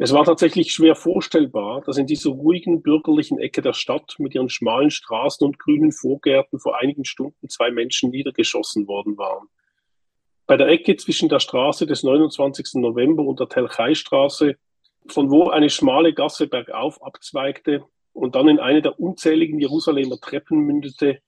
[0.00, 4.48] Es war tatsächlich schwer vorstellbar, dass in dieser ruhigen bürgerlichen Ecke der Stadt mit ihren
[4.48, 9.48] schmalen Straßen und grünen Vorgärten vor einigen Stunden zwei Menschen niedergeschossen worden waren.
[10.46, 12.74] Bei der Ecke zwischen der Straße des 29.
[12.74, 14.54] November und der Telchai-Straße,
[15.08, 20.60] von wo eine schmale Gasse bergauf abzweigte und dann in eine der unzähligen Jerusalemer Treppen
[20.60, 21.18] mündete,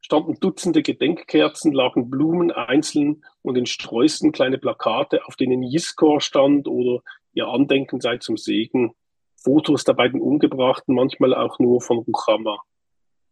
[0.00, 6.68] standen Dutzende Gedenkkerzen, lagen Blumen einzeln und in Sträußen kleine Plakate, auf denen Jiskor stand
[6.68, 7.02] oder
[7.34, 8.94] ihr Andenken sei zum Segen.
[9.36, 12.58] Fotos der beiden Umgebrachten, manchmal auch nur von Ruchama.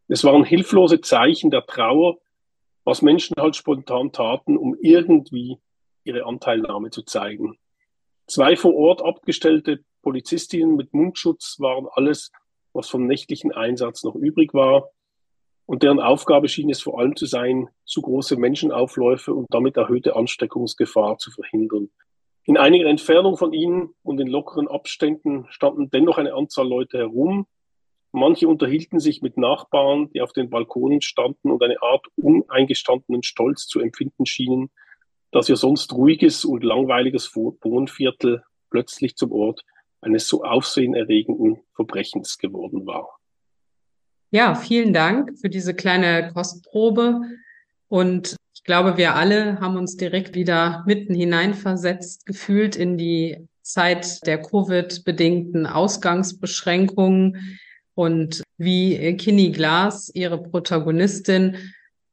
[0.09, 2.19] Es waren hilflose Zeichen der Trauer,
[2.85, 5.59] was Menschen halt spontan taten, um irgendwie
[6.05, 7.57] ihre Anteilnahme zu zeigen.
[8.27, 12.33] Zwei vor Ort abgestellte Polizistinnen mit Mundschutz waren alles,
[12.73, 14.91] was vom nächtlichen Einsatz noch übrig war.
[15.65, 20.17] Und deren Aufgabe schien es vor allem zu sein, zu große Menschenaufläufe und damit erhöhte
[20.17, 21.91] Ansteckungsgefahr zu verhindern.
[22.44, 27.46] In einiger Entfernung von ihnen und in lockeren Abständen standen dennoch eine Anzahl Leute herum.
[28.11, 33.66] Manche unterhielten sich mit Nachbarn, die auf den Balkonen standen und eine Art uneingestandenen Stolz
[33.66, 34.70] zu empfinden schienen,
[35.31, 39.64] dass ihr sonst ruhiges und langweiliges Wohnviertel plötzlich zum Ort
[40.00, 43.18] eines so aufsehenerregenden Verbrechens geworden war.
[44.31, 47.20] Ja, vielen Dank für diese kleine Kostprobe.
[47.88, 54.25] Und ich glaube, wir alle haben uns direkt wieder mitten hineinversetzt gefühlt in die Zeit
[54.25, 57.59] der Covid-bedingten Ausgangsbeschränkungen.
[57.94, 61.57] Und wie Kinney Glass, ihre Protagonistin,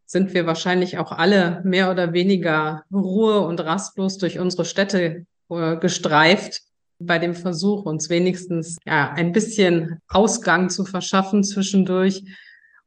[0.08, 5.78] sind wir wahrscheinlich auch alle mehr oder weniger ruhe- und rastlos durch unsere Städte äh,
[5.78, 6.64] gestreift
[6.98, 12.24] bei dem Versuch, uns wenigstens ja ein bisschen Ausgang zu verschaffen zwischendurch.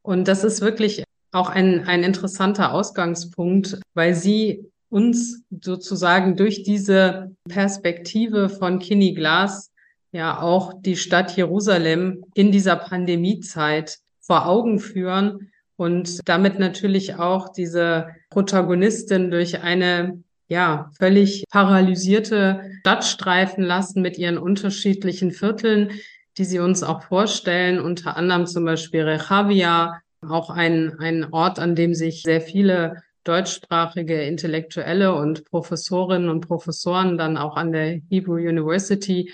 [0.01, 7.35] Und das ist wirklich auch ein, ein interessanter Ausgangspunkt, weil sie uns sozusagen durch diese
[7.49, 9.71] Perspektive von Kinney Glass
[10.11, 17.49] ja auch die Stadt Jerusalem in dieser Pandemiezeit vor Augen führen und damit natürlich auch
[17.49, 25.91] diese Protagonistin durch eine ja, völlig paralysierte Stadt streifen lassen mit ihren unterschiedlichen Vierteln,
[26.37, 31.75] die sie uns auch vorstellen, unter anderem zum Beispiel Rechavia, auch ein, ein Ort, an
[31.75, 38.35] dem sich sehr viele deutschsprachige Intellektuelle und Professorinnen und Professoren dann auch an der Hebrew
[38.35, 39.31] University,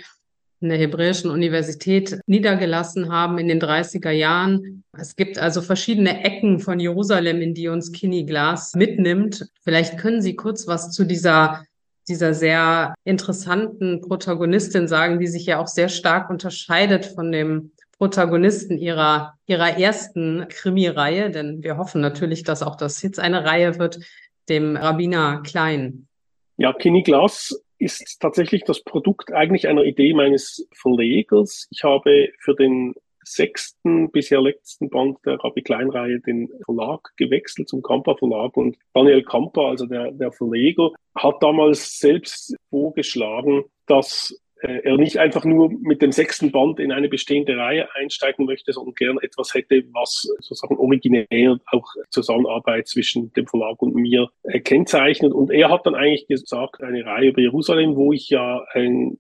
[0.62, 4.84] in der Hebräischen Universität niedergelassen haben in den 30er Jahren.
[4.92, 9.48] Es gibt also verschiedene Ecken von Jerusalem, in die uns Kinney Glass mitnimmt.
[9.64, 11.64] Vielleicht können Sie kurz was zu dieser
[12.10, 18.78] dieser sehr interessanten Protagonistin sagen, die sich ja auch sehr stark unterscheidet von dem Protagonisten
[18.78, 24.00] ihrer, ihrer ersten Krimireihe, denn wir hoffen natürlich, dass auch das jetzt eine Reihe wird,
[24.48, 26.08] dem Rabbiner Klein.
[26.58, 31.68] Ja, Kenny Glass ist tatsächlich das Produkt eigentlich einer Idee meines Verlegers.
[31.72, 37.82] Ich habe für den sechsten, bisher letzten Band der Rabbi Klein-Reihe den Verlag gewechselt zum
[37.82, 44.98] Kamper Verlag und Daniel Kamper, also der, der Verleger, hat damals selbst vorgeschlagen, dass er
[44.98, 49.18] nicht einfach nur mit dem sechsten Band in eine bestehende Reihe einsteigen möchte, sondern gern
[49.22, 55.32] etwas hätte, was sozusagen originär auch Zusammenarbeit zwischen dem Verlag und mir äh, kennzeichnet.
[55.32, 59.18] Und er hat dann eigentlich gesagt, eine Reihe über Jerusalem, wo ich ja ein,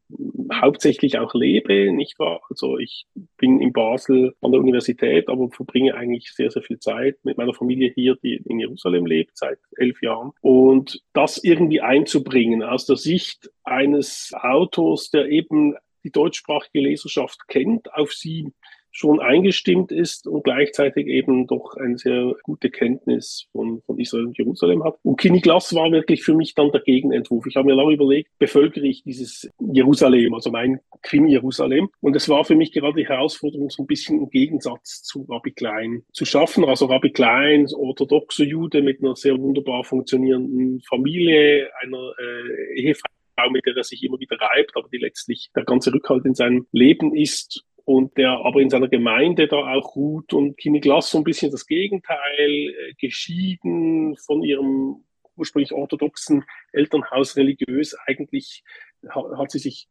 [0.53, 2.41] hauptsächlich auch lebe, nicht wahr?
[2.49, 3.05] Also ich
[3.37, 7.53] bin in Basel an der Universität, aber verbringe eigentlich sehr, sehr viel Zeit mit meiner
[7.53, 10.31] Familie hier, die in Jerusalem lebt, seit elf Jahren.
[10.41, 17.93] Und das irgendwie einzubringen aus der Sicht eines Autors, der eben die deutschsprachige Leserschaft kennt,
[17.93, 18.53] auf sie
[18.91, 24.37] schon eingestimmt ist und gleichzeitig eben doch eine sehr gute Kenntnis von, von Israel und
[24.37, 24.97] Jerusalem hat.
[25.03, 27.45] Und Kini Glass war wirklich für mich dann der Gegenentwurf.
[27.45, 31.89] Ich habe mir lange überlegt, bevölkere ich dieses Jerusalem, also mein Krimi-Jerusalem.
[32.01, 35.51] Und es war für mich gerade die Herausforderung, so ein bisschen einen Gegensatz zu Rabbi
[35.51, 36.65] Klein zu schaffen.
[36.65, 43.09] Also Rabbi Klein, orthodoxe Jude mit einer sehr wunderbar funktionierenden Familie, einer äh, Ehefrau,
[43.49, 46.67] mit der er sich immer wieder reibt, aber die letztlich der ganze Rückhalt in seinem
[46.71, 50.33] Leben ist und der aber in seiner Gemeinde da auch ruht.
[50.33, 55.03] Und Kimi Glass so ein bisschen das Gegenteil, äh, geschieden von ihrem
[55.35, 58.63] ursprünglich orthodoxen Elternhaus religiös, eigentlich
[59.09, 59.87] hat sie sich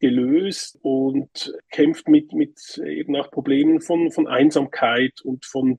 [0.00, 5.78] gelöst und kämpft mit, mit eben auch Problemen von, von Einsamkeit und von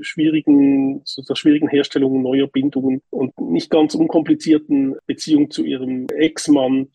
[0.00, 6.88] schwierigen, so der schwierigen Herstellung neuer Bindungen und nicht ganz unkomplizierten Beziehung zu ihrem Ex-Mann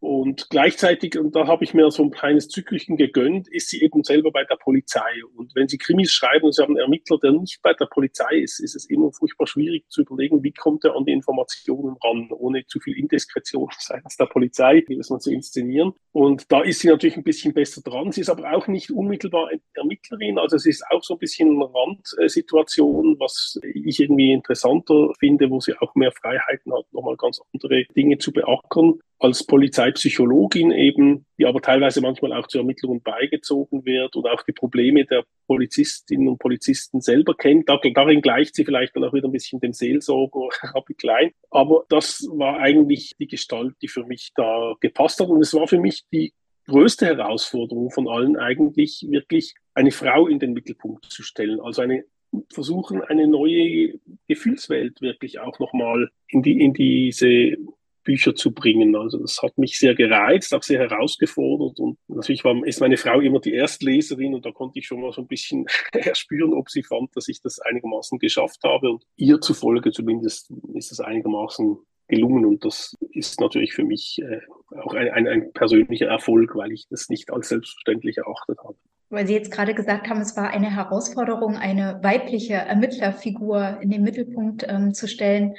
[0.00, 4.02] und gleichzeitig, und da habe ich mir so ein kleines Zyklichen gegönnt, ist sie eben
[4.02, 5.22] selber bei der Polizei.
[5.36, 8.36] Und wenn Sie Krimis schreiben und Sie haben einen Ermittler, der nicht bei der Polizei
[8.36, 12.28] ist, ist es immer furchtbar schwierig zu überlegen, wie kommt er an die Informationen ran,
[12.30, 15.92] ohne zu viel Indiskretion seitens der Polizei, wie das man zu inszenieren.
[16.12, 18.10] Und da ist sie natürlich ein bisschen besser dran.
[18.10, 20.38] Sie ist aber auch nicht unmittelbar Ermittlerin.
[20.38, 25.60] Also sie ist auch so ein bisschen eine Randsituation, was ich irgendwie interessanter finde, wo
[25.60, 29.44] sie auch mehr Freiheiten hat, nochmal ganz andere Dinge zu beackern als
[29.90, 35.04] Polizeipsychologin eben, die aber teilweise manchmal auch zu Ermittlungen beigezogen wird und auch die Probleme
[35.04, 37.68] der Polizistinnen und Polizisten selber kennt.
[37.68, 41.32] Darin gleicht sie vielleicht dann auch wieder ein bisschen dem Seelsorger Rabbi Klein.
[41.50, 45.28] Aber das war eigentlich die Gestalt, die für mich da gepasst hat.
[45.28, 46.32] Und es war für mich die
[46.66, 51.60] größte Herausforderung von allen eigentlich wirklich eine Frau in den Mittelpunkt zu stellen.
[51.60, 52.04] Also eine
[52.52, 53.98] versuchen, eine neue
[54.28, 57.56] Gefühlswelt wirklich auch nochmal in die, in diese
[58.04, 58.96] Bücher zu bringen.
[58.96, 63.20] Also das hat mich sehr gereizt, auch sehr herausgefordert und natürlich war, ist meine Frau
[63.20, 66.82] immer die Erstleserin und da konnte ich schon mal so ein bisschen erspüren, ob sie
[66.82, 72.44] fand, dass ich das einigermaßen geschafft habe und ihr zufolge zumindest ist es einigermaßen gelungen
[72.44, 74.40] und das ist natürlich für mich äh,
[74.82, 78.76] auch ein, ein, ein persönlicher Erfolg, weil ich das nicht als selbstverständlich erachtet habe
[79.10, 84.04] weil Sie jetzt gerade gesagt haben, es war eine Herausforderung, eine weibliche Ermittlerfigur in den
[84.04, 85.56] Mittelpunkt ähm, zu stellen.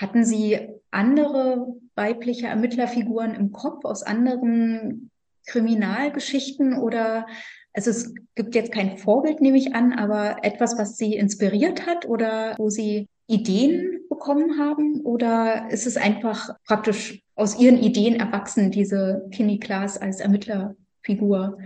[0.00, 0.58] Hatten Sie
[0.90, 5.10] andere weibliche Ermittlerfiguren im Kopf aus anderen
[5.46, 7.26] Kriminalgeschichten oder
[7.72, 12.06] also es gibt jetzt kein Vorbild, nehme ich an, aber etwas, was Sie inspiriert hat
[12.06, 15.02] oder wo Sie Ideen bekommen haben?
[15.02, 21.58] Oder ist es einfach praktisch aus Ihren Ideen erwachsen, diese Kinney Klaas als Ermittlerfigur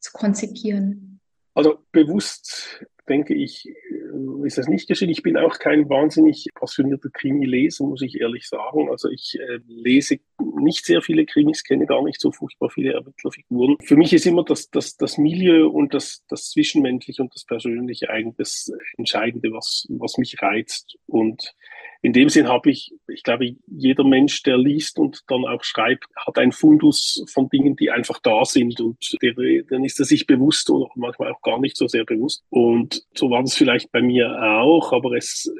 [0.00, 1.20] zu konzipieren?
[1.54, 3.72] Also bewusst denke ich,
[4.44, 5.10] ist das nicht geschehen.
[5.10, 8.88] Ich bin auch kein wahnsinnig passionierter Krimi-Leser, muss ich ehrlich sagen.
[8.90, 13.76] Also ich äh, lese nicht sehr viele Krimis, kenne gar nicht so furchtbar viele Ermittlerfiguren.
[13.82, 18.10] Für mich ist immer das, das, das Milieu und das, das Zwischenmenschliche und das Persönliche
[18.10, 20.96] eigentlich das Entscheidende, was, was mich reizt.
[21.06, 21.54] Und
[22.02, 26.06] in dem Sinn habe ich, ich glaube, jeder Mensch, der liest und dann auch schreibt,
[26.16, 29.34] hat ein Fundus von Dingen, die einfach da sind und der,
[29.68, 32.44] dann ist er sich bewusst oder manchmal auch gar nicht so sehr bewusst.
[32.50, 35.50] Und so war das vielleicht bei mir auch, aber es,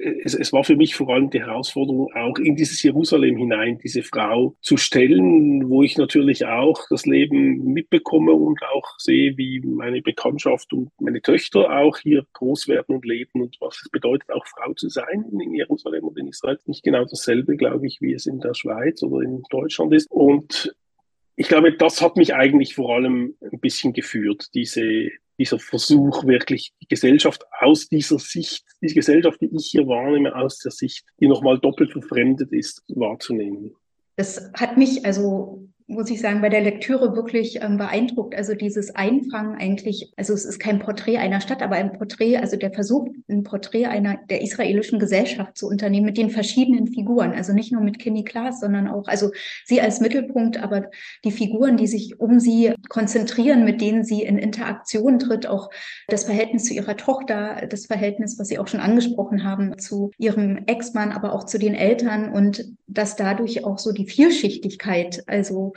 [0.00, 4.02] es, es war für mich vor allem die Herausforderung, auch in dieses Jerusalem hinein diese
[4.02, 10.02] Frau zu stellen, wo ich natürlich auch das Leben mitbekomme und auch sehe, wie meine
[10.02, 14.46] Bekanntschaft und meine Töchter auch hier groß werden und leben und was es bedeutet, auch
[14.46, 16.58] Frau zu sein in Jerusalem und in Israel.
[16.66, 20.10] Nicht genau dasselbe, glaube ich, wie es in der Schweiz oder in Deutschland ist.
[20.10, 20.74] Und
[21.36, 25.10] ich glaube, das hat mich eigentlich vor allem ein bisschen geführt, diese,
[25.40, 30.58] dieser Versuch, wirklich die Gesellschaft aus dieser Sicht, die Gesellschaft, die ich hier wahrnehme, aus
[30.58, 33.74] der Sicht, die nochmal doppelt verfremdet ist, wahrzunehmen.
[34.16, 38.34] Das hat mich also muss ich sagen, bei der Lektüre wirklich ähm, beeindruckt.
[38.34, 42.56] Also dieses Einfangen eigentlich, also es ist kein Porträt einer Stadt, aber ein Porträt, also
[42.56, 47.32] der Versuch, ein Porträt einer der israelischen Gesellschaft zu unternehmen mit den verschiedenen Figuren.
[47.32, 49.32] Also nicht nur mit Kenny Klaas, sondern auch, also
[49.64, 50.90] sie als Mittelpunkt, aber
[51.24, 55.70] die Figuren, die sich um sie konzentrieren, mit denen sie in Interaktion tritt, auch
[56.06, 60.64] das Verhältnis zu ihrer Tochter, das Verhältnis, was Sie auch schon angesprochen haben, zu ihrem
[60.66, 65.72] Ex-Mann, aber auch zu den Eltern und dass dadurch auch so die Vielschichtigkeit, also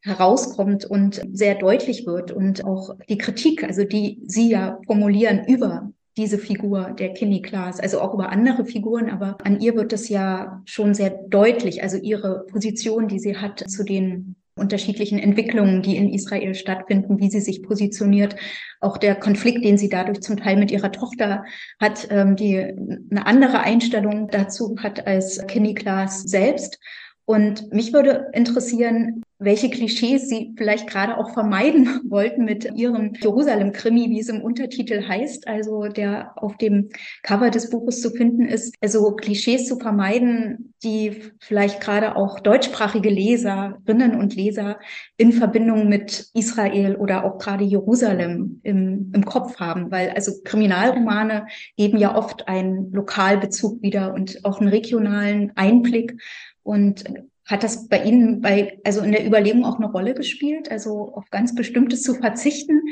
[0.00, 5.90] herauskommt und sehr deutlich wird und auch die Kritik, also die Sie ja formulieren über
[6.16, 10.08] diese Figur der Kinney Klaas, also auch über andere Figuren, aber an ihr wird es
[10.08, 15.96] ja schon sehr deutlich, also ihre Position, die sie hat zu den unterschiedlichen Entwicklungen, die
[15.96, 18.34] in Israel stattfinden, wie sie sich positioniert,
[18.80, 21.44] auch der Konflikt, den sie dadurch zum Teil mit ihrer Tochter
[21.80, 26.80] hat, ähm, die eine andere Einstellung dazu hat als Kinney Klaas selbst.
[27.24, 34.10] Und mich würde interessieren, welche Klischees Sie vielleicht gerade auch vermeiden wollten mit Ihrem Jerusalem-Krimi,
[34.10, 36.88] wie es im Untertitel heißt, also der auf dem
[37.22, 38.74] Cover des Buches zu finden ist.
[38.80, 44.78] Also Klischees zu vermeiden, die vielleicht gerade auch deutschsprachige Leserinnen und Leser
[45.16, 49.90] in Verbindung mit Israel oder auch gerade Jerusalem im, im Kopf haben.
[49.92, 56.20] Weil also Kriminalromane geben ja oft einen Lokalbezug wieder und auch einen regionalen Einblick.
[56.64, 57.04] Und
[57.48, 61.30] hat das bei Ihnen bei, also in der Überlegung auch eine Rolle gespielt, also auf
[61.30, 62.82] ganz Bestimmtes zu verzichten?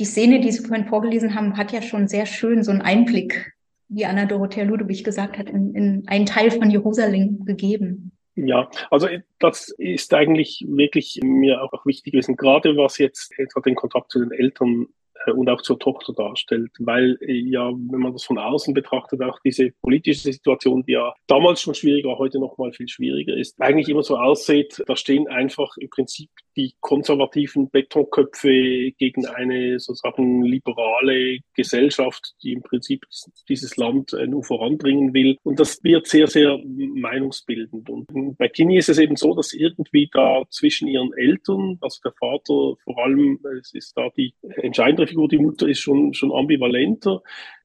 [0.00, 3.52] Die Szene, die Sie vorhin vorgelesen haben, hat ja schon sehr schön so einen Einblick,
[3.88, 8.12] wie Anna Dorothea Ludwig gesagt hat, in, in einen Teil von Jerusalem gegeben.
[8.34, 9.08] Ja, also
[9.40, 14.20] das ist eigentlich wirklich mir auch wichtig gewesen, gerade was jetzt etwa den Kontakt zu
[14.20, 14.86] den Eltern
[15.34, 19.38] und auch zur Tochter darstellt, weil äh, ja, wenn man das von außen betrachtet, auch
[19.44, 23.88] diese politische Situation, die ja damals schon schwieriger, heute noch mal viel schwieriger ist, eigentlich
[23.88, 31.38] immer so aussieht, da stehen einfach im Prinzip die konservativen Betonköpfe gegen eine sozusagen liberale
[31.54, 33.04] Gesellschaft, die im Prinzip
[33.48, 35.36] dieses Land nur voranbringen will.
[35.44, 37.88] Und das wird sehr, sehr meinungsbildend.
[37.88, 42.12] Und bei Kini ist es eben so, dass irgendwie da zwischen ihren Eltern, also der
[42.12, 47.22] Vater vor allem, es ist da die entscheidende Figur, die Mutter ist schon, schon ambivalenter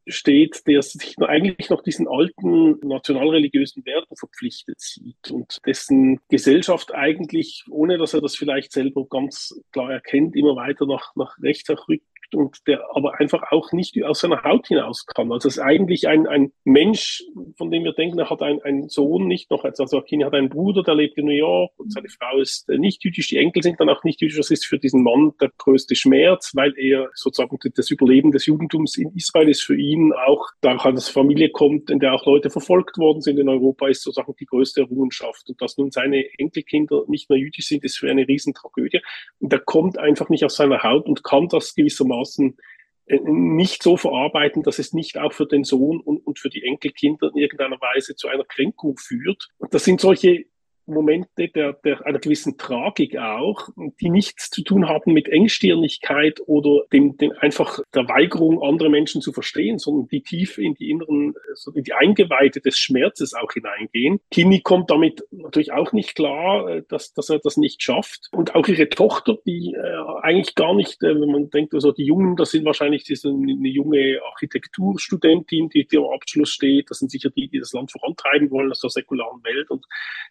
[0.07, 7.63] steht, der sich eigentlich noch diesen alten nationalreligiösen Werten verpflichtet sieht und dessen Gesellschaft eigentlich,
[7.69, 12.12] ohne dass er das vielleicht selber ganz klar erkennt, immer weiter nach, nach rechts rückt
[12.36, 15.31] und der aber einfach auch nicht aus seiner Haut hinaus kann.
[15.31, 17.23] Also es ist eigentlich ein, ein Mensch,
[17.57, 20.49] von dem wir denken, er hat einen, einen Sohn, nicht noch, also Akini hat einen
[20.49, 23.79] Bruder, der lebt in New York und seine Frau ist nicht jüdisch, die Enkel sind
[23.79, 24.38] dann auch nicht jüdisch.
[24.38, 28.97] Das ist für diesen Mann der größte Schmerz, weil er sozusagen das Überleben des Judentums
[28.97, 32.97] in Israel ist für ihn auch, da dass Familie kommt, in der auch Leute verfolgt
[32.97, 35.49] worden sind in Europa, ist sozusagen die größte Errungenschaft.
[35.49, 39.01] Und dass nun seine Enkelkinder nicht mehr jüdisch sind, ist für eine Riesentragödie.
[39.39, 42.57] Und er kommt einfach nicht aus seiner Haut und kann das gewissermaßen gewissermaßen
[43.05, 46.63] äh, nicht so verarbeiten, dass es nicht auch für den Sohn und, und für die
[46.63, 49.49] Enkelkinder in irgendeiner Weise zu einer Kränkung führt.
[49.71, 50.45] Das sind solche
[50.86, 53.69] Momente der, der einer gewissen Tragik auch,
[54.01, 59.21] die nichts zu tun haben mit Engstirnigkeit oder dem, dem einfach der Weigerung, andere Menschen
[59.21, 63.51] zu verstehen, sondern die tief in die inneren, so in die Eingeweide des Schmerzes auch
[63.51, 64.19] hineingehen.
[64.31, 68.29] Kini kommt damit natürlich auch nicht klar, äh, dass, dass er das nicht schafft.
[68.31, 72.05] Und auch ihre Tochter, die äh, eigentlich gar nicht, äh, wenn man denkt, also die
[72.05, 76.89] Jungen, das sind wahrscheinlich diese, eine junge Architekturstudentin, die, die am Abschluss steht.
[76.89, 79.69] Das sind sicher die, die das Land vorantreiben wollen aus der säkularen Welt.
[79.69, 79.86] Und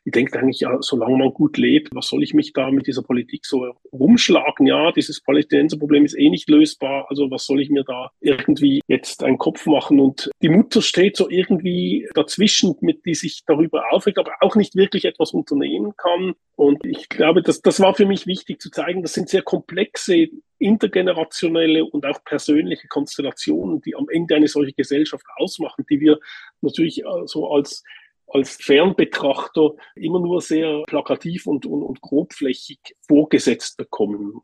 [0.05, 3.03] die denkt eigentlich, ja, solange man gut lebt, was soll ich mich da mit dieser
[3.03, 4.67] Politik so rumschlagen?
[4.67, 9.23] Ja, dieses Palästinenserproblem ist eh nicht lösbar, also was soll ich mir da irgendwie jetzt
[9.23, 10.01] einen Kopf machen?
[10.01, 14.77] Und die Mutter steht so irgendwie dazwischen, mit die sich darüber aufregt, aber auch nicht
[14.77, 16.35] wirklich etwas unternehmen kann.
[16.57, 20.29] Und ich glaube, das, das war für mich wichtig zu zeigen, das sind sehr komplexe
[20.59, 26.21] intergenerationelle und auch persönliche Konstellationen, die am Ende eine solche Gesellschaft ausmachen, die wir
[26.61, 27.83] natürlich äh, so als
[28.33, 34.41] als Fernbetrachter immer nur sehr plakativ und, und, und grobflächig vorgesetzt bekommen.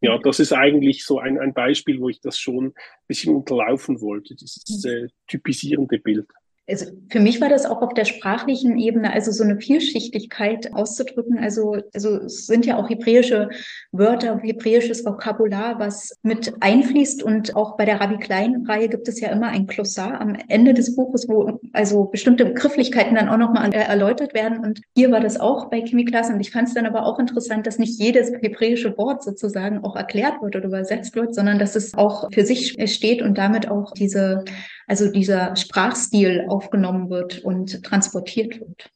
[0.00, 2.74] Ja, das ist eigentlich so ein, ein Beispiel, wo ich das schon ein
[3.06, 6.26] bisschen unterlaufen wollte, dieses äh, typisierende Bild
[6.68, 11.38] also für mich war das auch auf der sprachlichen Ebene, also so eine Vielschichtigkeit auszudrücken.
[11.38, 13.48] Also, also es sind ja auch hebräische
[13.90, 17.22] Wörter, hebräisches Vokabular, was mit einfließt.
[17.22, 20.94] Und auch bei der Rabbi Klein-Reihe gibt es ja immer ein Glossar am Ende des
[20.94, 24.58] Buches, wo also bestimmte Begrifflichkeiten dann auch nochmal erläutert werden.
[24.58, 26.28] Und hier war das auch bei Chemiklas.
[26.28, 29.96] Und ich fand es dann aber auch interessant, dass nicht jedes hebräische Wort sozusagen auch
[29.96, 33.92] erklärt wird oder übersetzt wird, sondern dass es auch für sich steht und damit auch
[33.92, 34.44] diese
[34.88, 38.90] also dieser Sprachstil aufgenommen wird und transportiert wird.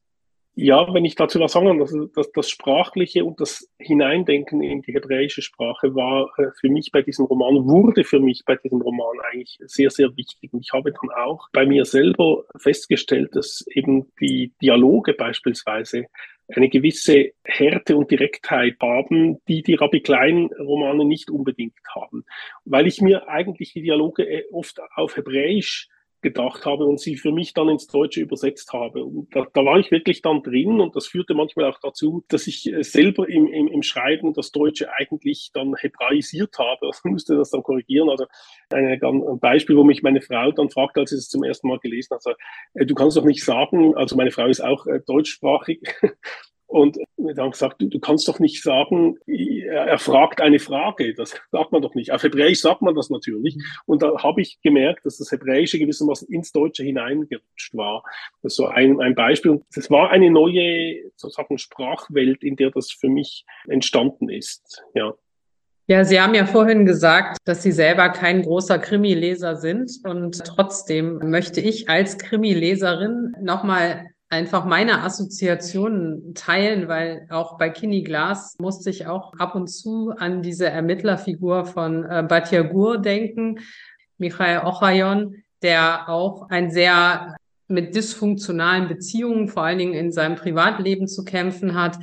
[0.55, 4.83] Ja, wenn ich dazu was sagen kann, das, das, das Sprachliche und das Hineindenken in
[4.83, 8.83] die hebräische Sprache war äh, für mich bei diesem Roman, wurde für mich bei diesem
[8.83, 10.53] Roman eigentlich sehr, sehr wichtig.
[10.53, 16.05] Und ich habe dann auch bei mir selber festgestellt, dass eben die Dialoge beispielsweise
[16.57, 22.25] eine gewisse Härte und Direktheit haben, die die Rabbi Klein Romane nicht unbedingt haben.
[22.65, 25.89] Weil ich mir eigentlich die Dialoge äh, oft auf Hebräisch
[26.23, 29.05] gedacht habe und sie für mich dann ins Deutsche übersetzt habe.
[29.05, 32.47] Und da, da war ich wirklich dann drin und das führte manchmal auch dazu, dass
[32.47, 36.91] ich äh, selber im, im, im Schreiben das Deutsche eigentlich dann hebraisiert habe.
[36.93, 38.11] Also musste das dann korrigieren.
[38.11, 38.27] Also
[38.71, 41.79] eine, ein Beispiel, wo mich meine Frau dann fragte, als sie es zum ersten Mal
[41.79, 42.39] gelesen hat, also,
[42.75, 45.81] du kannst doch nicht sagen, also meine Frau ist auch äh, deutschsprachig
[46.73, 51.13] Und dann gesagt, du, du kannst doch nicht sagen, er fragt eine Frage.
[51.13, 52.13] Das sagt man doch nicht.
[52.13, 53.59] Auf Hebräisch sagt man das natürlich.
[53.85, 58.03] Und da habe ich gemerkt, dass das Hebräische gewissermaßen ins Deutsche hineingerutscht war.
[58.43, 59.61] Das ist so ein, ein Beispiel.
[59.75, 64.83] Das war eine neue, sozusagen, Sprachwelt, in der das für mich entstanden ist.
[64.95, 65.13] Ja.
[65.89, 71.19] Ja, Sie haben ja vorhin gesagt, dass Sie selber kein großer Krimi-Leser sind und trotzdem
[71.29, 78.89] möchte ich als Krimi-Leserin nochmal einfach meine Assoziationen teilen, weil auch bei Kini Glas musste
[78.89, 83.61] ich auch ab und zu an diese Ermittlerfigur von äh, Batyagur denken,
[84.17, 87.37] Michael Ochayon, der auch ein sehr
[87.69, 91.99] mit dysfunktionalen Beziehungen, vor allen Dingen in seinem Privatleben zu kämpfen hat,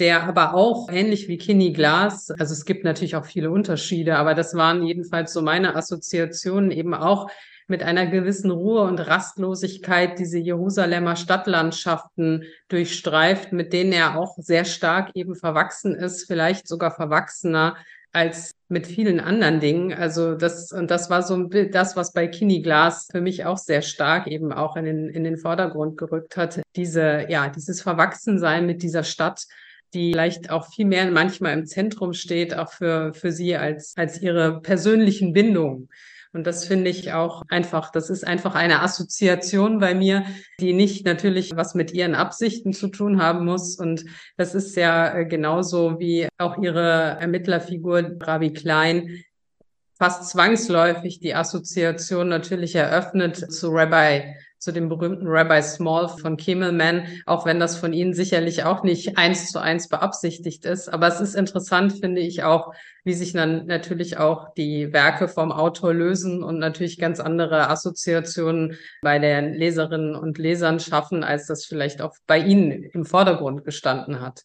[0.00, 4.34] der aber auch ähnlich wie Kini Glas, also es gibt natürlich auch viele Unterschiede, aber
[4.34, 7.30] das waren jedenfalls so meine Assoziationen eben auch
[7.70, 14.64] mit einer gewissen Ruhe und Rastlosigkeit diese Jerusalemer Stadtlandschaften durchstreift, mit denen er auch sehr
[14.64, 17.76] stark eben verwachsen ist, vielleicht sogar verwachsener
[18.12, 19.92] als mit vielen anderen Dingen.
[19.92, 23.44] Also das, und das war so ein Bild, das, was bei Kini Glas für mich
[23.44, 26.60] auch sehr stark eben auch in den, in den Vordergrund gerückt hat.
[26.76, 29.46] Diese, ja, dieses Verwachsensein mit dieser Stadt,
[29.94, 34.20] die vielleicht auch viel mehr manchmal im Zentrum steht, auch für, für sie als, als
[34.20, 35.88] ihre persönlichen Bindungen.
[36.32, 40.24] Und das finde ich auch einfach, das ist einfach eine Assoziation bei mir,
[40.60, 43.76] die nicht natürlich was mit ihren Absichten zu tun haben muss.
[43.76, 44.04] Und
[44.36, 49.24] das ist ja äh, genauso wie auch ihre Ermittlerfigur Ravi Klein
[50.00, 57.06] fast zwangsläufig die Assoziation natürlich eröffnet zu Rabbi zu dem berühmten Rabbi Small von Kimmelman,
[57.24, 60.88] auch wenn das von Ihnen sicherlich auch nicht eins zu eins beabsichtigt ist.
[60.88, 65.50] Aber es ist interessant, finde ich auch, wie sich dann natürlich auch die Werke vom
[65.50, 71.64] Autor lösen und natürlich ganz andere Assoziationen bei den Leserinnen und Lesern schaffen, als das
[71.64, 74.42] vielleicht auch bei Ihnen im Vordergrund gestanden hat.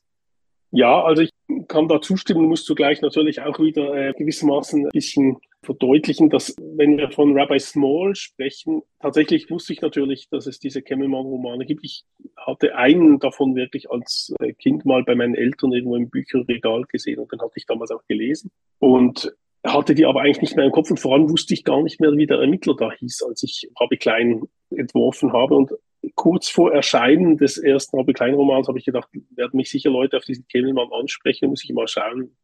[0.72, 1.32] Ja, also ich
[1.68, 6.98] kann da zustimmen, muss zugleich natürlich auch wieder äh, gewissermaßen ein bisschen verdeutlichen, dass wenn
[6.98, 11.84] wir von Rabbi Small sprechen, tatsächlich wusste ich natürlich, dass es diese Kemmelmann-Romane gibt.
[11.84, 12.06] Ich
[12.38, 17.20] hatte einen davon wirklich als äh, Kind mal bei meinen Eltern irgendwo im Bücherregal gesehen
[17.20, 19.34] und den hatte ich damals auch gelesen und
[19.66, 22.00] hatte die aber eigentlich nicht mehr im Kopf und vor allem wusste ich gar nicht
[22.00, 25.72] mehr, wie der Ermittler da hieß, als ich Rabbi Klein entworfen habe und
[26.14, 30.18] kurz vor Erscheinen des ersten Rabbi Klein Romans habe ich gedacht, werden mich sicher Leute
[30.18, 32.36] auf diesen Kemmelmann ansprechen, muss ich mal schauen,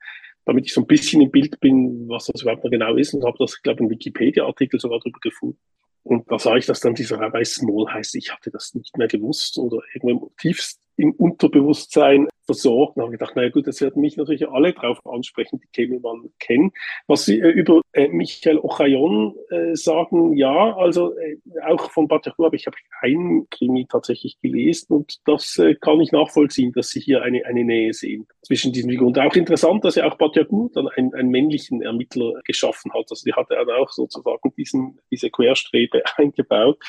[0.46, 3.24] damit ich so ein bisschen im Bild bin, was das überhaupt noch genau ist und
[3.24, 5.58] habe das, glaube ich, einen Wikipedia-Artikel sogar drüber gefunden.
[6.04, 8.16] Und da sah ich, dass dann dieser Rabbi Small heißt.
[8.16, 13.36] Ich hatte das nicht mehr gewusst oder irgendwo tiefst im Unterbewusstsein versorgt und habe gedacht,
[13.36, 16.72] naja gut, das werden mich natürlich alle drauf ansprechen, die Kemelmann kennen.
[17.08, 22.44] Was Sie äh, über äh, Michael Ochayon äh, sagen, ja, also äh, auch von Batahu
[22.44, 27.00] habe ich habe keinen Krimi tatsächlich gelesen und das äh, kann ich nachvollziehen, dass Sie
[27.00, 29.10] hier eine, eine Nähe sehen zwischen diesen Figuren.
[29.10, 33.06] Und auch interessant, dass er auch Batahu dann einen, einen männlichen Ermittler geschaffen hat.
[33.10, 36.80] Also die hatte er auch sozusagen diesen, diese Querstrebe eingebaut.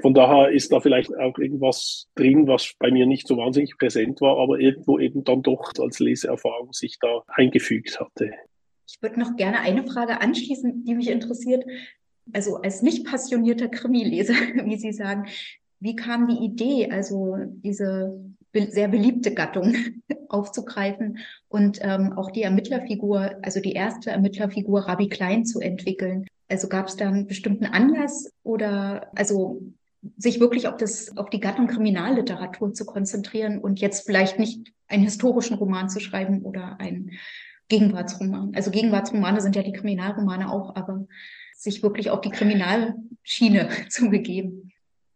[0.00, 4.20] Von daher ist da vielleicht auch irgendwas drin, was bei mir nicht so wahnsinnig präsent
[4.20, 8.32] war, aber irgendwo eben dann doch als Leseerfahrung sich da eingefügt hatte.
[8.88, 11.64] Ich würde noch gerne eine Frage anschließen, die mich interessiert.
[12.32, 14.34] Also als nicht passionierter Krimileser,
[14.64, 15.26] wie Sie sagen,
[15.80, 18.18] wie kam die Idee, also diese
[18.52, 19.74] sehr beliebte Gattung
[20.28, 21.18] aufzugreifen
[21.48, 26.26] und ähm, auch die Ermittlerfigur, also die erste Ermittlerfigur Rabbi Klein zu entwickeln?
[26.48, 29.62] Also gab es da einen bestimmten Anlass oder also
[30.16, 35.02] sich wirklich auf das, auf die Gattung Kriminalliteratur zu konzentrieren und jetzt vielleicht nicht einen
[35.02, 37.12] historischen Roman zu schreiben oder einen
[37.68, 38.52] Gegenwartsroman.
[38.54, 41.06] Also Gegenwartsromane sind ja die Kriminalromane auch, aber
[41.56, 44.70] sich wirklich auf die Kriminalschiene zu begeben.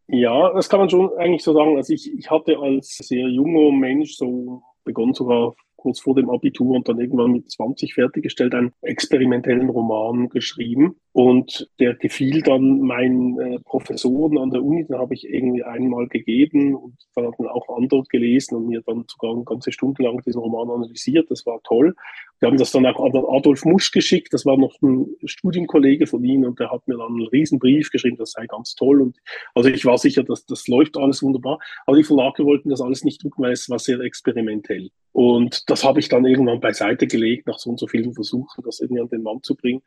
[0.08, 1.76] Ja, das kann man schon eigentlich so sagen.
[1.76, 6.76] Also ich, ich hatte als sehr junger Mensch so begonnen sogar kurz vor dem Abitur
[6.76, 10.96] und dann irgendwann mit 20 fertiggestellt, einen experimentellen Roman geschrieben.
[11.12, 16.06] Und der gefiel dann meinen äh, Professoren an der Uni, den habe ich irgendwie einmal
[16.08, 20.22] gegeben und dann haben auch andere gelesen und mir dann sogar eine ganze Stunde lang
[20.22, 21.30] diesen Roman analysiert.
[21.30, 21.94] Das war toll.
[22.40, 26.22] Wir haben das dann auch an Adolf Musch geschickt, das war noch ein Studienkollege von
[26.22, 29.00] Ihnen und der hat mir dann einen riesen Brief geschrieben, das sei ganz toll.
[29.00, 29.16] Und
[29.54, 31.58] also ich war sicher, dass das läuft alles wunderbar.
[31.86, 34.90] Aber die Verlage wollten das alles nicht drucken, weil es war sehr experimentell.
[35.18, 38.78] Und das habe ich dann irgendwann beiseite gelegt, nach so und so vielen Versuchen, das
[38.78, 39.82] irgendwie an den Mann zu bringen.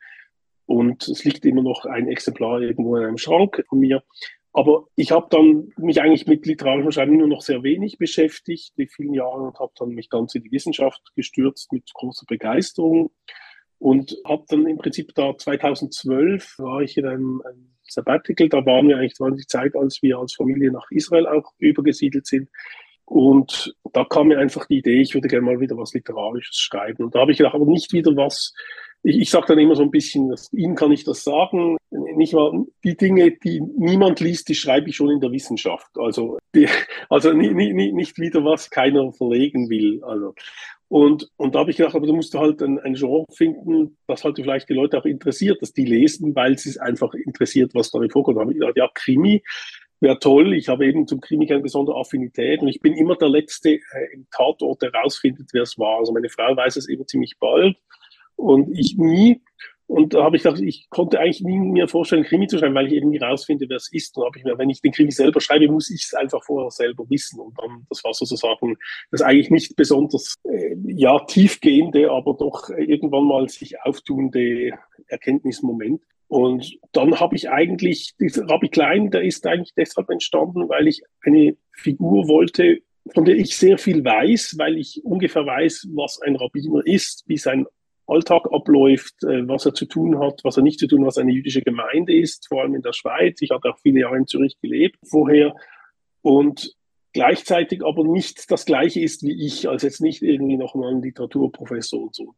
[0.66, 4.02] Und es liegt immer noch ein Exemplar irgendwo in einem Schrank von mir.
[4.52, 8.86] Aber ich habe dann mich eigentlich mit literarischem Schreiben nur noch sehr wenig beschäftigt, die
[8.86, 13.10] vielen Jahre, und habe dann mich ganz in die Wissenschaft gestürzt mit großer Begeisterung
[13.78, 18.86] und habe dann im Prinzip da 2012 war ich in einem, einem Sabbatical, da waren
[18.86, 22.50] wir eigentlich 20 Zeit, als wir als Familie nach Israel auch übergesiedelt sind
[23.04, 27.04] Und da kam mir einfach die Idee, ich würde gerne mal wieder was Literarisches schreiben.
[27.04, 28.54] Und da habe ich gedacht, aber nicht wieder was,
[29.02, 32.64] ich, ich sage dann immer so ein bisschen, Ihnen kann ich das sagen, nicht mal
[32.84, 35.90] die Dinge, die niemand liest, die schreibe ich schon in der Wissenschaft.
[35.96, 36.68] Also, die,
[37.08, 40.02] also nicht, nicht, nicht wieder was keiner verlegen will.
[40.04, 40.34] Also
[40.92, 44.24] und, und da habe ich gedacht, aber du musst halt ein, ein Genre finden, das
[44.24, 47.90] halt vielleicht die Leute auch interessiert, dass die lesen, weil sie es einfach interessiert, was
[47.90, 48.36] da vorkommt.
[48.36, 49.42] Da habe ich ja, Krimi
[50.02, 50.52] wäre toll.
[50.54, 53.80] Ich habe eben zum Krimi keine besondere Affinität und ich bin immer der Letzte äh,
[54.12, 55.98] im Tatort, der rausfindet, wer es war.
[55.98, 57.76] Also meine Frau weiß es immer ziemlich bald
[58.36, 59.40] und ich nie.
[59.86, 62.86] Und da habe ich gedacht, ich konnte eigentlich nie mir vorstellen, Krimi zu schreiben, weil
[62.86, 64.16] ich eben nie rausfinde, wer es ist.
[64.16, 66.70] Und habe ich mir, wenn ich den Krimi selber schreibe, muss ich es einfach vorher
[66.70, 67.40] selber wissen.
[67.40, 68.76] Und dann, das war sozusagen
[69.10, 74.72] das eigentlich nicht besonders, äh, ja, tiefgehende, aber doch irgendwann mal sich auftuende
[75.08, 76.00] Erkenntnismoment.
[76.28, 81.02] Und dann habe ich eigentlich, dieser Rabbi Klein, der ist eigentlich deshalb entstanden, weil ich
[81.20, 82.78] eine Figur wollte,
[83.12, 87.36] von der ich sehr viel weiß, weil ich ungefähr weiß, was ein Rabbiner ist, wie
[87.36, 87.66] sein
[88.06, 91.18] Alltag abläuft, äh, was er zu tun hat, was er nicht zu tun, hat, was
[91.18, 93.40] eine jüdische Gemeinde ist, vor allem in der Schweiz.
[93.40, 95.54] Ich hatte auch viele Jahre in Zürich gelebt vorher.
[96.22, 96.74] Und
[97.12, 101.02] gleichzeitig aber nicht das Gleiche ist wie ich, also jetzt nicht irgendwie noch mal ein
[101.02, 102.34] Literaturprofessor und so.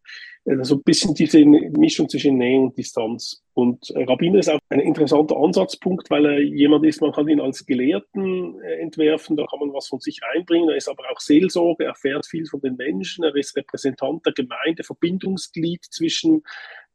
[0.46, 3.42] Also ein bisschen diese Mischung zwischen Nähe und Distanz.
[3.54, 7.64] Und Rabbiner ist auch ein interessanter Ansatzpunkt, weil er jemand ist, man kann ihn als
[7.64, 10.68] Gelehrten äh, entwerfen, da kann man was von sich reinbringen.
[10.68, 14.32] Er ist aber auch Seelsorge, er fährt viel von den Menschen, er ist Repräsentant der
[14.34, 16.42] Gemeinde, Verbindungsglied zwischen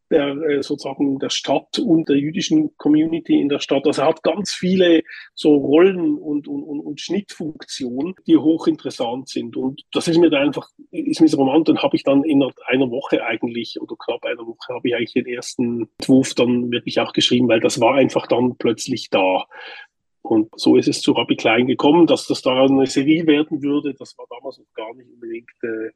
[0.09, 3.85] der äh, sozusagen der Stadt und der jüdischen Community in der Stadt.
[3.85, 5.03] Also er hat ganz viele
[5.33, 9.55] so Rollen und, und, und, Schnittfunktionen, die hochinteressant sind.
[9.55, 12.43] Und das ist mir da einfach, ist mir so Roman, dann habe ich dann in
[12.67, 16.99] einer Woche eigentlich oder knapp einer Woche habe ich eigentlich den ersten Entwurf dann wirklich
[16.99, 19.45] auch geschrieben, weil das war einfach dann plötzlich da.
[20.21, 23.93] Und so ist es zu Rabbi Klein gekommen, dass das da eine Serie werden würde.
[23.93, 25.91] Das war damals noch gar nicht unbedingt äh,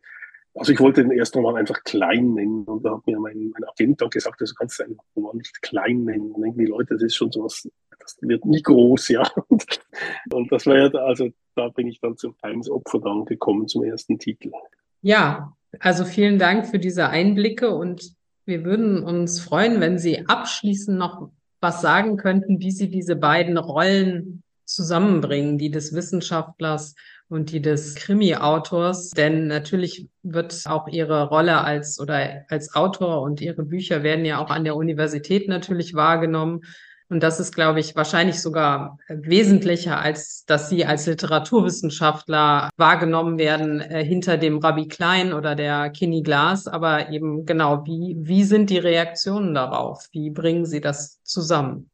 [0.56, 3.64] also ich wollte den ersten Roman einfach klein nennen und da hat mir mein, mein
[3.70, 6.32] Agent dann gesagt, also kannst du einen Roman nicht klein nennen.
[6.32, 7.68] Und irgendwie Leute, das ist schon sowas,
[8.00, 9.24] das wird nie groß, ja.
[9.48, 9.66] Und,
[10.32, 13.84] und das war ja, also da bin ich dann zum Times Opfer dann gekommen zum
[13.84, 14.52] ersten Titel.
[15.02, 18.14] Ja, also vielen Dank für diese Einblicke und
[18.46, 21.32] wir würden uns freuen, wenn Sie abschließend noch
[21.62, 26.96] was sagen könnten, wie Sie diese beiden Rollen zusammenbringen, die des Wissenschaftlers
[27.30, 33.42] und die des Krimi-Autors, denn natürlich wird auch ihre Rolle als oder als Autor und
[33.42, 36.62] ihre Bücher werden ja auch an der Universität natürlich wahrgenommen.
[37.10, 43.82] Und das ist, glaube ich, wahrscheinlich sogar wesentlicher, als dass Sie als Literaturwissenschaftler wahrgenommen werden
[43.82, 46.68] äh, hinter dem Rabbi Klein oder der Kinney Glass.
[46.68, 50.08] Aber eben genau, wie, wie sind die Reaktionen darauf?
[50.12, 51.92] Wie bringen Sie das zusammen?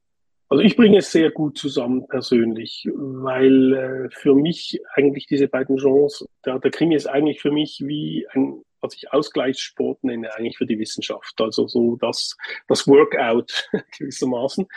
[0.50, 5.78] Also ich bringe es sehr gut zusammen persönlich, weil äh, für mich eigentlich diese beiden
[5.78, 10.58] Genres, der, der Krimi ist eigentlich für mich wie ein, was ich Ausgleichssport nenne, eigentlich
[10.58, 11.40] für die Wissenschaft.
[11.40, 12.36] Also so das,
[12.68, 13.70] das Workout
[14.00, 14.68] gewissermaßen.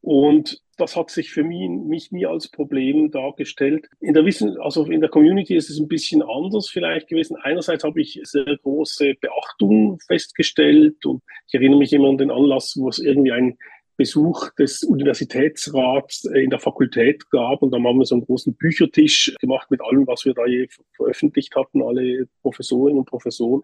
[0.00, 3.88] Und das hat sich für mich, mich nie als Problem dargestellt.
[4.00, 7.36] In der Wissen, also in der Community ist es ein bisschen anders vielleicht gewesen.
[7.40, 12.74] Einerseits habe ich sehr große Beachtung festgestellt und ich erinnere mich immer an den Anlass,
[12.76, 13.56] wo es irgendwie ein
[13.96, 17.62] Besuch des Universitätsrats in der Fakultät gab.
[17.62, 20.68] Und dann haben wir so einen großen Büchertisch gemacht mit allem, was wir da je
[20.96, 23.62] veröffentlicht hatten, alle Professorinnen und Professoren.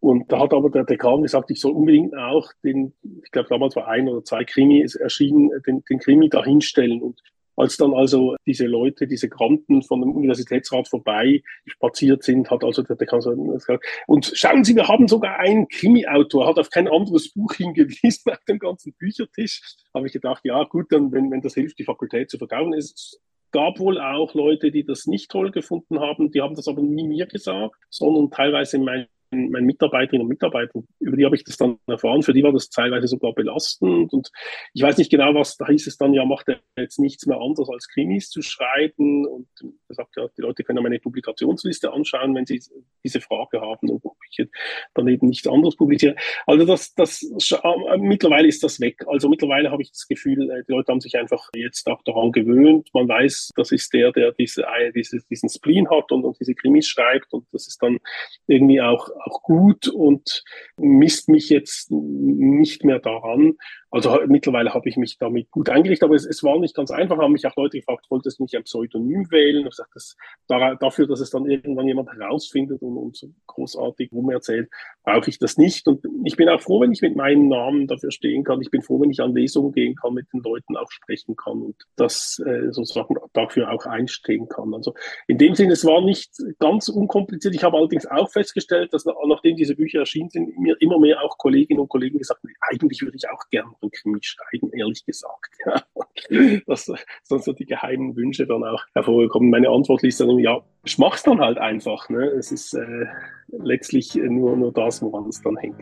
[0.00, 3.76] Und da hat aber der Dekan gesagt, ich soll unbedingt auch den, ich glaube damals
[3.76, 7.02] war ein oder zwei Krimi erschienen, den, den Krimi dahinstellen.
[7.02, 7.20] Und
[7.60, 12.82] als dann also diese Leute, diese Granten von dem Universitätsrat vorbei spaziert sind, hat also
[12.82, 17.32] der Dekan gesagt, und schauen Sie, wir haben sogar einen Krimi-Autor, hat auf kein anderes
[17.32, 19.60] Buch hingewiesen auf dem ganzen Büchertisch.
[19.94, 23.20] Habe ich gedacht, ja gut, dann, wenn, wenn das hilft, die Fakultät zu verkaufen, es
[23.52, 27.06] gab wohl auch Leute, die das nicht toll gefunden haben, die haben das aber nie
[27.06, 31.56] mir gesagt, sondern teilweise in meinen meinen Mitarbeiterinnen und Mitarbeitern, über die habe ich das
[31.56, 34.30] dann erfahren, für die war das teilweise sogar belastend und
[34.74, 37.38] ich weiß nicht genau, was, da hieß es dann, ja, macht er jetzt nichts mehr
[37.40, 39.48] anders als Krimis zu schreiben und
[39.88, 42.60] er sagt ja, die Leute können ja meine Publikationsliste anschauen, wenn sie
[43.04, 44.48] diese Frage haben und ob ich
[44.94, 46.16] dann eben nichts anderes publiziere.
[46.46, 49.04] Also das, das, äh, mittlerweile ist das weg.
[49.06, 52.32] Also mittlerweile habe ich das Gefühl, äh, die Leute haben sich einfach jetzt auch daran
[52.32, 52.88] gewöhnt.
[52.92, 54.64] Man weiß, das ist der, der diese,
[54.94, 57.98] diese, diesen Spleen hat und, und diese Krimis schreibt und das ist dann
[58.46, 60.44] irgendwie auch auch gut und
[60.76, 63.54] misst mich jetzt nicht mehr daran.
[63.90, 67.18] Also mittlerweile habe ich mich damit gut eingerichtet, aber es, es war nicht ganz einfach.
[67.18, 69.64] Haben mich auch Leute gefragt, wolltest du nicht ein Pseudonym wählen?
[69.64, 70.16] Ich gesagt, das,
[70.46, 74.70] dafür, dass es dann irgendwann jemand herausfindet und, und so großartig rumerzählt,
[75.02, 75.88] brauche ich das nicht.
[75.88, 78.60] Und ich bin auch froh, wenn ich mit meinem Namen dafür stehen kann.
[78.60, 81.60] Ich bin froh, wenn ich an Lesungen gehen kann, mit den Leuten auch sprechen kann
[81.60, 84.72] und das äh, sozusagen dafür auch einstehen kann.
[84.72, 84.94] Also
[85.26, 86.30] in dem Sinne, es war nicht
[86.60, 87.56] ganz unkompliziert.
[87.56, 91.38] Ich habe allerdings auch festgestellt, dass nachdem diese Bücher erschienen sind, mir immer mehr auch
[91.38, 95.56] Kolleginnen und Kollegen gesagt haben, eigentlich würde ich auch gerne einen Krimi schreiben, ehrlich gesagt.
[95.66, 95.82] Ja.
[96.66, 96.84] Das
[97.24, 99.50] sind so die geheimen Wünsche dann auch hervorgekommen.
[99.50, 102.08] Meine Antwort ist dann, ja, ich mach's dann halt einfach.
[102.08, 102.24] Ne?
[102.26, 103.06] Es ist äh,
[103.48, 105.80] letztlich nur, nur das, woran es dann hängt.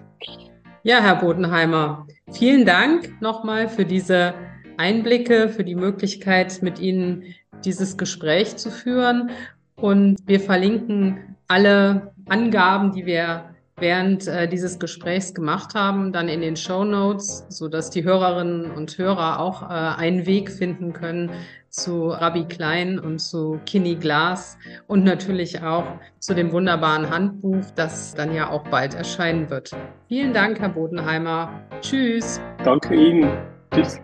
[0.85, 4.35] Ja, Herr Bodenheimer, vielen Dank nochmal für diese
[4.77, 7.35] Einblicke, für die Möglichkeit, mit Ihnen
[7.65, 9.31] dieses Gespräch zu führen.
[9.75, 16.41] Und wir verlinken alle Angaben, die wir während äh, dieses Gesprächs gemacht haben, dann in
[16.41, 21.31] den Show Notes, so dass die Hörerinnen und Hörer auch äh, einen Weg finden können
[21.70, 24.57] zu Rabbi Klein und zu Kinney Glass
[24.87, 25.85] und natürlich auch
[26.18, 29.70] zu dem wunderbaren Handbuch, das dann ja auch bald erscheinen wird.
[30.09, 31.51] Vielen Dank, Herr Bodenheimer.
[31.81, 32.41] Tschüss.
[32.64, 33.31] Danke Ihnen.
[33.72, 34.01] Tschüss.